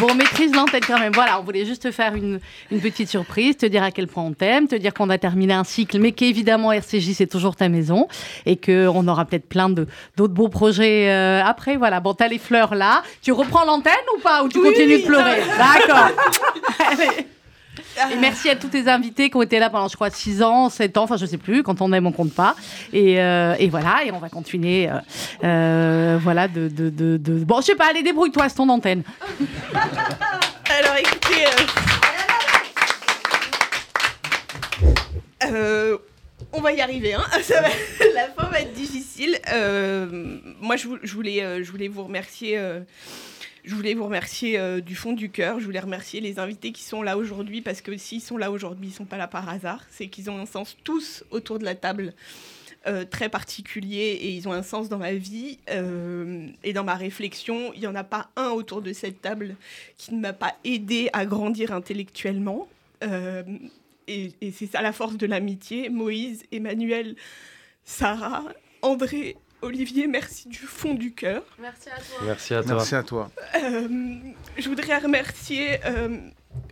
Bon, 0.01 0.09
on 0.11 0.15
maîtrise 0.17 0.53
l'antenne 0.53 0.81
quand 0.85 0.99
même. 0.99 1.13
Voilà, 1.13 1.39
on 1.39 1.45
voulait 1.45 1.65
juste 1.65 1.83
te 1.83 1.93
faire 1.93 2.17
une, 2.17 2.41
une 2.73 2.81
petite 2.81 3.09
surprise, 3.09 3.57
te 3.57 3.67
dire 3.67 3.85
à 3.85 3.93
quel 3.93 4.09
point 4.09 4.25
on 4.25 4.33
t'aime, 4.33 4.67
te 4.67 4.75
dire 4.75 4.93
qu'on 4.95 5.09
a 5.11 5.19
terminé 5.19 5.55
un 5.55 5.63
cycle, 5.63 6.01
mais 6.01 6.11
qu'évidemment 6.11 6.73
RCJ 6.73 7.13
c'est 7.13 7.29
toujours 7.29 7.55
ta 7.55 7.69
maison 7.69 8.09
et 8.45 8.57
qu'on 8.57 9.07
aura 9.07 9.25
peut-être 9.27 9.49
plein 9.49 9.69
de 9.69 9.87
d'autres 10.17 10.35
beaux 10.35 10.49
projets 10.49 11.09
euh, 11.09 11.45
après. 11.45 11.77
Voilà, 11.77 12.01
bon, 12.01 12.15
t'as 12.15 12.27
les 12.27 12.39
fleurs 12.39 12.75
là. 12.75 13.05
Tu 13.21 13.31
reprends 13.31 13.65
l'antenne 13.65 13.93
ou 14.17 14.21
pas? 14.21 14.43
Ou 14.43 14.49
tu 14.49 14.59
Oui, 14.59 14.71
continues 14.71 14.97
oui, 14.97 15.03
de 15.03 15.07
pleurer 15.07 15.41
D'accord. 15.57 16.09
Et 18.11 18.17
merci 18.17 18.49
à 18.49 18.57
tous 18.57 18.69
tes 18.69 18.89
invités 18.89 19.29
qui 19.31 19.37
ont 19.37 19.43
été 19.43 19.59
là 19.59 19.69
pendant, 19.71 19.89
je 19.89 19.95
crois, 19.97 20.11
6 20.11 20.43
ans, 20.43 20.69
7 20.71 20.97
ans, 20.97 21.03
enfin, 21.05 21.17
je 21.17 21.27
sais 21.27 21.37
plus, 21.39 21.63
quand 21.63 21.81
on 21.81 21.93
aime, 21.93 22.07
on 22.07 22.13
compte 22.13 22.33
pas. 22.33 22.57
Et, 22.93 23.21
euh, 23.21 23.55
voilà, 23.71 24.05
et 24.05 24.11
on 24.13 24.19
va 24.19 24.29
continuer, 24.29 24.89
euh, 24.89 24.95
euh, 25.45 26.19
voilà, 26.23 26.49
de, 26.49 26.69
Bon, 27.45 27.61
je 27.61 27.67
sais 27.67 27.75
pas, 27.75 27.89
allez, 27.91 28.03
débrouille-toi, 28.03 28.49
c'est 28.49 28.57
ton 28.57 28.69
antenne. 28.69 29.03
Alors 30.79 30.97
écoutez. 30.99 31.45
on 36.55 36.61
va 36.61 36.73
y 36.73 36.81
arriver, 36.81 37.15
hein. 37.15 37.25
La 38.15 38.29
fin 38.29 38.49
va 38.51 38.61
être 38.61 38.73
difficile. 38.73 39.39
Moi, 40.61 40.77
je, 40.77 40.89
vou- 40.89 40.99
je 41.03 41.13
voulais, 41.15 41.63
je 41.63 41.71
voulais 41.71 41.89
vous 41.89 42.05
remercier. 42.05 42.59
Je 43.65 43.75
voulais 43.75 43.95
vous 43.95 44.05
remercier 44.05 44.59
euh, 44.59 44.81
du 44.81 44.97
fond 44.97 45.13
du 45.13 45.31
cœur. 45.31 45.61
Je 45.61 45.65
voulais 45.65 45.81
remercier 45.81 46.21
les 46.21 46.39
invités 46.39 46.73
qui 46.73 46.83
sont 46.83 47.03
là 47.03 47.17
aujourd'hui 47.17 47.61
parce 47.61 47.81
que 47.81 47.97
s'ils 47.97 48.21
sont 48.21 48.37
là 48.37 48.51
aujourd'hui, 48.51 48.89
ils 48.89 48.93
sont 48.93 49.05
pas 49.05 49.19
là 49.19 49.29
par 49.29 49.49
hasard. 49.49 49.85
C'est 49.91 50.09
qu'ils 50.09 50.31
ont 50.31 50.39
un 50.39 50.47
sens 50.47 50.77
tous 50.83 51.25
autour 51.31 51.59
de 51.59 51.65
la 51.65 51.75
table 51.75 52.13
euh, 52.89 53.05
très 53.05 53.29
particulier 53.29 54.19
et 54.21 54.31
ils 54.31 54.49
ont 54.49 54.53
un 54.53 54.65
sens 54.65 54.89
dans 54.89 54.99
ma 54.99 55.15
vie 55.15 55.59
euh, 55.71 56.49
et 56.65 56.73
dans 56.73 56.83
ma 56.83 56.97
réflexion. 56.97 57.73
Il 57.75 57.81
n'y 57.81 57.87
en 57.87 57.95
a 57.95 58.05
pas 58.05 58.31
un 58.35 58.49
autour 58.49 58.83
de 58.83 58.93
cette 58.93 59.23
table 59.23 59.55
qui 59.97 60.15
ne 60.15 60.21
m'a 60.21 60.33
pas 60.33 60.57
aidé 60.65 61.09
à 61.13 61.25
grandir 61.25 61.73
intellectuellement. 61.73 62.69
Et 64.09 64.33
c'est 64.53 64.67
ça 64.67 64.83
la 64.83 64.93
force 64.93 65.17
de 65.17 65.27
l'amitié. 65.27 65.89
Moïse, 65.89 66.45
Emmanuel, 66.53 67.17
Sarah, 67.85 68.45
André, 68.83 69.37
Olivier, 69.63 70.07
merci 70.07 70.49
du 70.49 70.59
fond 70.59 70.95
du 70.95 71.13
cœur. 71.13 71.43
Merci 71.61 71.89
à 71.89 71.97
toi. 71.97 72.19
Merci 72.25 72.55
à 72.55 72.63
toi. 72.63 72.75
Merci 72.75 72.95
à 72.95 73.03
toi. 73.03 73.31
Euh, 73.57 73.89
je 74.59 74.69
voudrais 74.69 74.99
remercier 74.99 75.79
euh, 75.87 76.19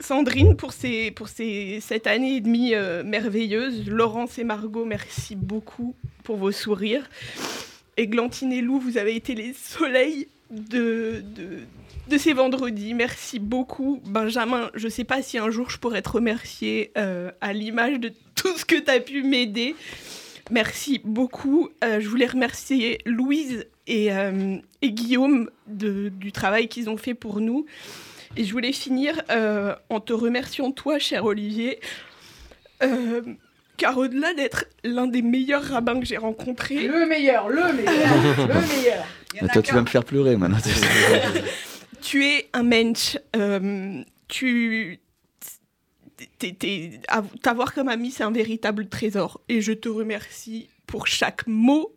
Sandrine 0.00 0.56
pour, 0.56 0.72
ses, 0.72 1.10
pour 1.12 1.28
ses, 1.28 1.78
cette 1.80 2.06
année 2.06 2.36
et 2.36 2.40
demie 2.40 2.74
euh, 2.74 3.02
merveilleuse. 3.04 3.88
Laurence 3.88 4.38
et 4.38 4.44
Margot, 4.44 4.84
merci 4.84 5.36
beaucoup 5.36 5.94
pour 6.24 6.36
vos 6.36 6.52
sourires. 6.52 7.08
Églantine 7.96 8.52
et 8.52 8.60
Lou, 8.60 8.80
vous 8.80 8.98
avez 8.98 9.14
été 9.14 9.34
les 9.34 9.52
soleils 9.52 10.28
de, 10.50 11.22
de, 11.36 11.60
de 12.08 12.18
ces 12.18 12.32
vendredis. 12.32 12.94
Merci 12.94 13.38
beaucoup. 13.38 14.00
Benjamin, 14.04 14.70
je 14.74 14.86
ne 14.86 14.90
sais 14.90 15.04
pas 15.04 15.22
si 15.22 15.38
un 15.38 15.50
jour 15.50 15.70
je 15.70 15.78
pourrais 15.78 16.02
te 16.02 16.08
remercier 16.08 16.90
euh, 16.98 17.30
à 17.40 17.52
l'image 17.52 18.00
de 18.00 18.12
tout 18.34 18.56
ce 18.56 18.64
que 18.64 18.76
tu 18.76 18.90
as 18.90 19.00
pu 19.00 19.22
m'aider. 19.22 19.76
Merci 20.50 21.00
beaucoup. 21.04 21.68
Euh, 21.84 22.00
je 22.00 22.08
voulais 22.08 22.26
remercier 22.26 22.98
Louise 23.06 23.66
et, 23.86 24.12
euh, 24.12 24.56
et 24.82 24.92
Guillaume 24.92 25.48
de- 25.66 26.08
du 26.08 26.32
travail 26.32 26.68
qu'ils 26.68 26.88
ont 26.90 26.96
fait 26.96 27.14
pour 27.14 27.40
nous. 27.40 27.66
Et 28.36 28.44
je 28.44 28.52
voulais 28.52 28.72
finir 28.72 29.20
euh, 29.30 29.74
en 29.88 30.00
te 30.00 30.12
remerciant 30.12 30.70
toi, 30.70 30.98
cher 30.98 31.24
Olivier, 31.24 31.80
euh, 32.82 33.22
car 33.76 33.96
au-delà 33.98 34.34
d'être 34.34 34.66
l'un 34.84 35.06
des 35.06 35.22
meilleurs 35.22 35.62
rabbins 35.64 35.98
que 35.98 36.06
j'ai 36.06 36.16
rencontrés, 36.16 36.86
Le 36.86 37.06
meilleur, 37.06 37.48
le 37.48 37.72
meilleur, 37.72 38.38
le 38.38 38.76
meilleur. 38.76 39.04
Mais 39.40 39.48
toi, 39.48 39.62
tu 39.62 39.74
vas 39.74 39.80
me 39.82 39.86
faire 39.86 40.04
pleurer 40.04 40.36
maintenant. 40.36 40.58
tu 42.00 42.24
es 42.24 42.48
un 42.52 42.62
mensch. 42.62 43.16
euh, 43.36 44.02
tu 44.28 44.98
t'avoir 47.42 47.74
comme 47.74 47.88
ami, 47.88 48.10
c'est 48.10 48.24
un 48.24 48.30
véritable 48.30 48.88
trésor. 48.88 49.40
Et 49.48 49.60
je 49.60 49.72
te 49.72 49.88
remercie 49.88 50.68
pour 50.86 51.06
chaque 51.06 51.46
mot 51.46 51.94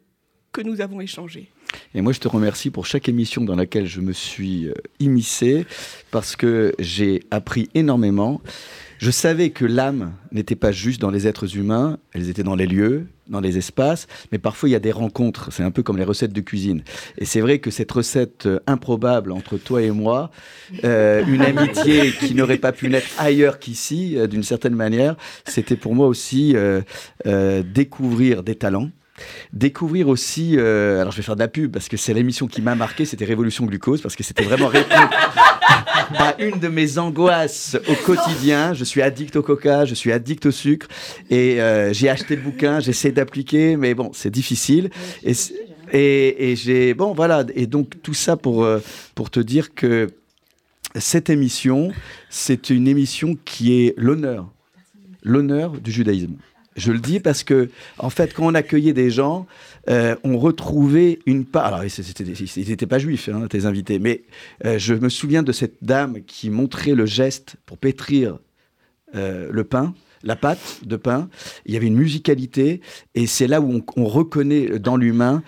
que 0.51 0.61
nous 0.61 0.81
avons 0.81 1.01
échangé. 1.01 1.49
Et 1.95 2.01
moi, 2.01 2.13
je 2.13 2.19
te 2.19 2.27
remercie 2.27 2.69
pour 2.69 2.85
chaque 2.85 3.09
émission 3.09 3.43
dans 3.43 3.55
laquelle 3.55 3.87
je 3.87 3.99
me 3.99 4.13
suis 4.13 4.67
euh, 4.67 4.73
immiscé, 4.99 5.65
parce 6.11 6.35
que 6.35 6.73
j'ai 6.79 7.23
appris 7.31 7.69
énormément. 7.73 8.41
Je 9.03 9.11
savais 9.11 9.49
que 9.49 9.65
l'âme 9.65 10.13
n'était 10.31 10.55
pas 10.55 10.71
juste 10.71 11.01
dans 11.01 11.09
les 11.09 11.27
êtres 11.27 11.57
humains, 11.57 11.97
elles 12.13 12.29
étaient 12.29 12.41
dans 12.41 12.55
les 12.55 12.67
lieux, 12.67 13.07
dans 13.27 13.41
les 13.41 13.57
espaces, 13.57 14.07
mais 14.31 14.37
parfois 14.37 14.69
il 14.69 14.71
y 14.71 14.75
a 14.75 14.79
des 14.79 14.93
rencontres, 14.93 15.51
c'est 15.51 15.61
un 15.61 15.71
peu 15.71 15.83
comme 15.83 15.97
les 15.97 16.05
recettes 16.05 16.31
de 16.31 16.39
cuisine. 16.39 16.85
Et 17.17 17.25
c'est 17.25 17.41
vrai 17.41 17.59
que 17.59 17.69
cette 17.69 17.91
recette 17.91 18.45
euh, 18.45 18.61
improbable 18.65 19.33
entre 19.33 19.57
toi 19.57 19.81
et 19.81 19.91
moi, 19.91 20.31
euh, 20.85 21.21
une 21.27 21.41
amitié 21.41 22.11
qui 22.19 22.33
n'aurait 22.33 22.59
pas 22.59 22.71
pu 22.71 22.87
naître 22.87 23.09
ailleurs 23.17 23.59
qu'ici, 23.59 24.17
euh, 24.17 24.25
d'une 24.25 24.41
certaine 24.41 24.73
manière, 24.73 25.17
c'était 25.43 25.75
pour 25.75 25.95
moi 25.95 26.07
aussi 26.07 26.53
euh, 26.55 26.81
découvrir 27.61 28.41
des 28.41 28.55
talents. 28.55 28.89
Découvrir 29.51 30.07
aussi, 30.07 30.55
euh, 30.57 30.99
alors 31.01 31.11
je 31.11 31.17
vais 31.17 31.23
faire 31.23 31.35
de 31.35 31.39
la 31.41 31.47
pub 31.47 31.71
parce 31.71 31.87
que 31.87 31.97
c'est 31.97 32.13
l'émission 32.15 32.47
qui 32.47 32.61
m'a 32.61 32.73
marqué, 32.73 33.05
c'était 33.05 33.25
Révolution 33.25 33.65
Glucose, 33.65 34.01
parce 34.01 34.15
que 34.15 34.23
c'était 34.23 34.43
vraiment 34.43 34.67
répondre 34.67 35.09
à 36.17 36.35
une 36.41 36.59
de 36.59 36.67
mes 36.67 36.97
angoisses 36.97 37.77
au 37.87 37.93
quotidien. 38.05 38.73
Je 38.73 38.83
suis 38.83 39.01
addict 39.03 39.35
au 39.35 39.43
coca, 39.43 39.85
je 39.85 39.93
suis 39.93 40.11
addict 40.11 40.47
au 40.47 40.51
sucre, 40.51 40.87
et 41.29 41.61
euh, 41.61 41.93
j'ai 41.93 42.09
acheté 42.09 42.35
le 42.35 42.41
bouquin, 42.41 42.79
j'essaie 42.79 43.11
d'appliquer, 43.11 43.77
mais 43.77 43.93
bon, 43.93 44.09
c'est 44.13 44.31
difficile. 44.31 44.89
Et, 45.23 45.35
c- 45.35 45.53
et, 45.91 46.51
et 46.51 46.55
j'ai, 46.55 46.95
bon 46.95 47.13
voilà, 47.13 47.45
et 47.53 47.67
donc 47.67 48.01
tout 48.01 48.15
ça 48.15 48.35
pour, 48.35 48.63
euh, 48.63 48.79
pour 49.13 49.29
te 49.29 49.39
dire 49.39 49.75
que 49.75 50.09
cette 50.95 51.29
émission, 51.29 51.91
c'est 52.31 52.71
une 52.71 52.87
émission 52.87 53.37
qui 53.45 53.73
est 53.85 53.93
l'honneur, 53.95 54.51
l'honneur 55.21 55.71
du 55.79 55.91
judaïsme. 55.91 56.33
Je 56.75 56.91
le 56.91 56.99
dis 56.99 57.19
parce 57.19 57.43
que, 57.43 57.69
en 57.97 58.09
fait, 58.09 58.33
quand 58.33 58.45
on 58.45 58.55
accueillait 58.55 58.93
des 58.93 59.09
gens, 59.09 59.45
euh, 59.89 60.15
on 60.23 60.37
retrouvait 60.37 61.19
une 61.25 61.45
part. 61.45 61.73
Alors, 61.73 61.83
ils 61.83 62.67
n'étaient 62.69 62.87
pas 62.87 62.99
juifs, 62.99 63.29
hein, 63.29 63.47
tes 63.47 63.65
invités, 63.65 63.99
mais 63.99 64.23
euh, 64.65 64.77
je 64.77 64.93
me 64.93 65.09
souviens 65.09 65.43
de 65.43 65.51
cette 65.51 65.83
dame 65.83 66.23
qui 66.25 66.49
montrait 66.49 66.95
le 66.95 67.05
geste 67.05 67.55
pour 67.65 67.77
pétrir 67.77 68.39
euh, 69.15 69.49
le 69.51 69.63
pain, 69.63 69.93
la 70.23 70.35
pâte 70.35 70.79
de 70.83 70.95
pain. 70.95 71.29
Il 71.65 71.73
y 71.73 71.77
avait 71.77 71.87
une 71.87 71.97
musicalité, 71.97 72.81
et 73.13 73.27
c'est 73.27 73.47
là 73.47 73.61
où 73.61 73.71
on, 73.71 73.83
on 73.95 74.05
reconnaît 74.05 74.79
dans 74.79 74.97
l'humain 74.97 75.43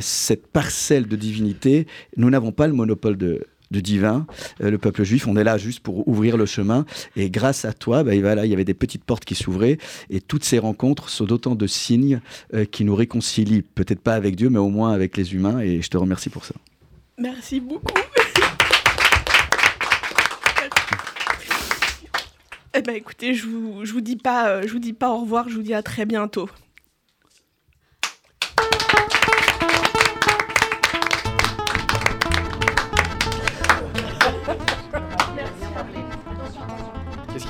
cette 0.00 0.46
parcelle 0.46 1.06
de 1.06 1.16
divinité. 1.16 1.86
Nous 2.16 2.30
n'avons 2.30 2.52
pas 2.52 2.68
le 2.68 2.74
monopole 2.74 3.16
de 3.16 3.46
de 3.74 3.80
divin, 3.80 4.26
euh, 4.62 4.70
le 4.70 4.78
peuple 4.78 5.02
juif, 5.04 5.26
on 5.26 5.36
est 5.36 5.44
là 5.44 5.58
juste 5.58 5.80
pour 5.80 6.06
ouvrir 6.08 6.36
le 6.36 6.46
chemin, 6.46 6.86
et 7.16 7.28
grâce 7.28 7.64
à 7.64 7.72
toi, 7.72 8.04
bah, 8.04 8.12
voilà, 8.18 8.46
il 8.46 8.50
y 8.50 8.54
avait 8.54 8.64
des 8.64 8.74
petites 8.74 9.04
portes 9.04 9.24
qui 9.24 9.34
s'ouvraient, 9.34 9.78
et 10.08 10.20
toutes 10.20 10.44
ces 10.44 10.58
rencontres 10.58 11.10
sont 11.10 11.24
d'autant 11.24 11.54
de 11.54 11.66
signes 11.66 12.20
euh, 12.54 12.64
qui 12.64 12.84
nous 12.84 12.94
réconcilient, 12.94 13.62
peut-être 13.62 14.00
pas 14.00 14.14
avec 14.14 14.36
Dieu, 14.36 14.48
mais 14.48 14.58
au 14.58 14.70
moins 14.70 14.92
avec 14.92 15.16
les 15.16 15.34
humains, 15.34 15.60
et 15.60 15.82
je 15.82 15.90
te 15.90 15.96
remercie 15.96 16.30
pour 16.30 16.44
ça. 16.44 16.54
Merci 17.18 17.60
beaucoup. 17.60 17.92
Eh 22.76 22.82
ben 22.82 22.96
écoutez, 22.96 23.34
je 23.34 23.46
vous, 23.46 23.84
je 23.84 23.92
vous 23.92 24.00
dis 24.00 24.16
pas, 24.16 24.48
euh, 24.48 24.62
je 24.66 24.72
vous 24.72 24.80
dis 24.80 24.92
pas 24.92 25.10
au 25.10 25.20
revoir, 25.20 25.48
je 25.48 25.54
vous 25.54 25.62
dis 25.62 25.74
à 25.74 25.82
très 25.82 26.06
bientôt. 26.06 26.48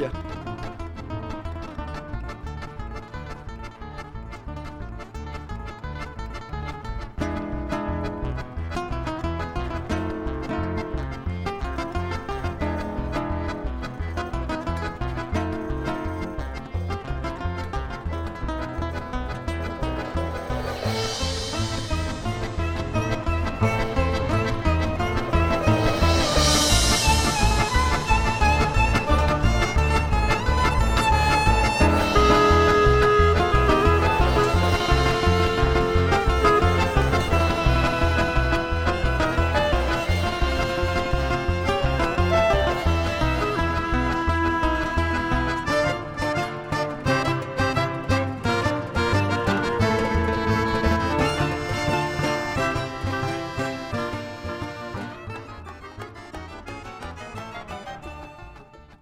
Qu'est-ce 0.04 0.22
qu'il 0.22 0.30
y 0.30 0.38
a 0.38 0.43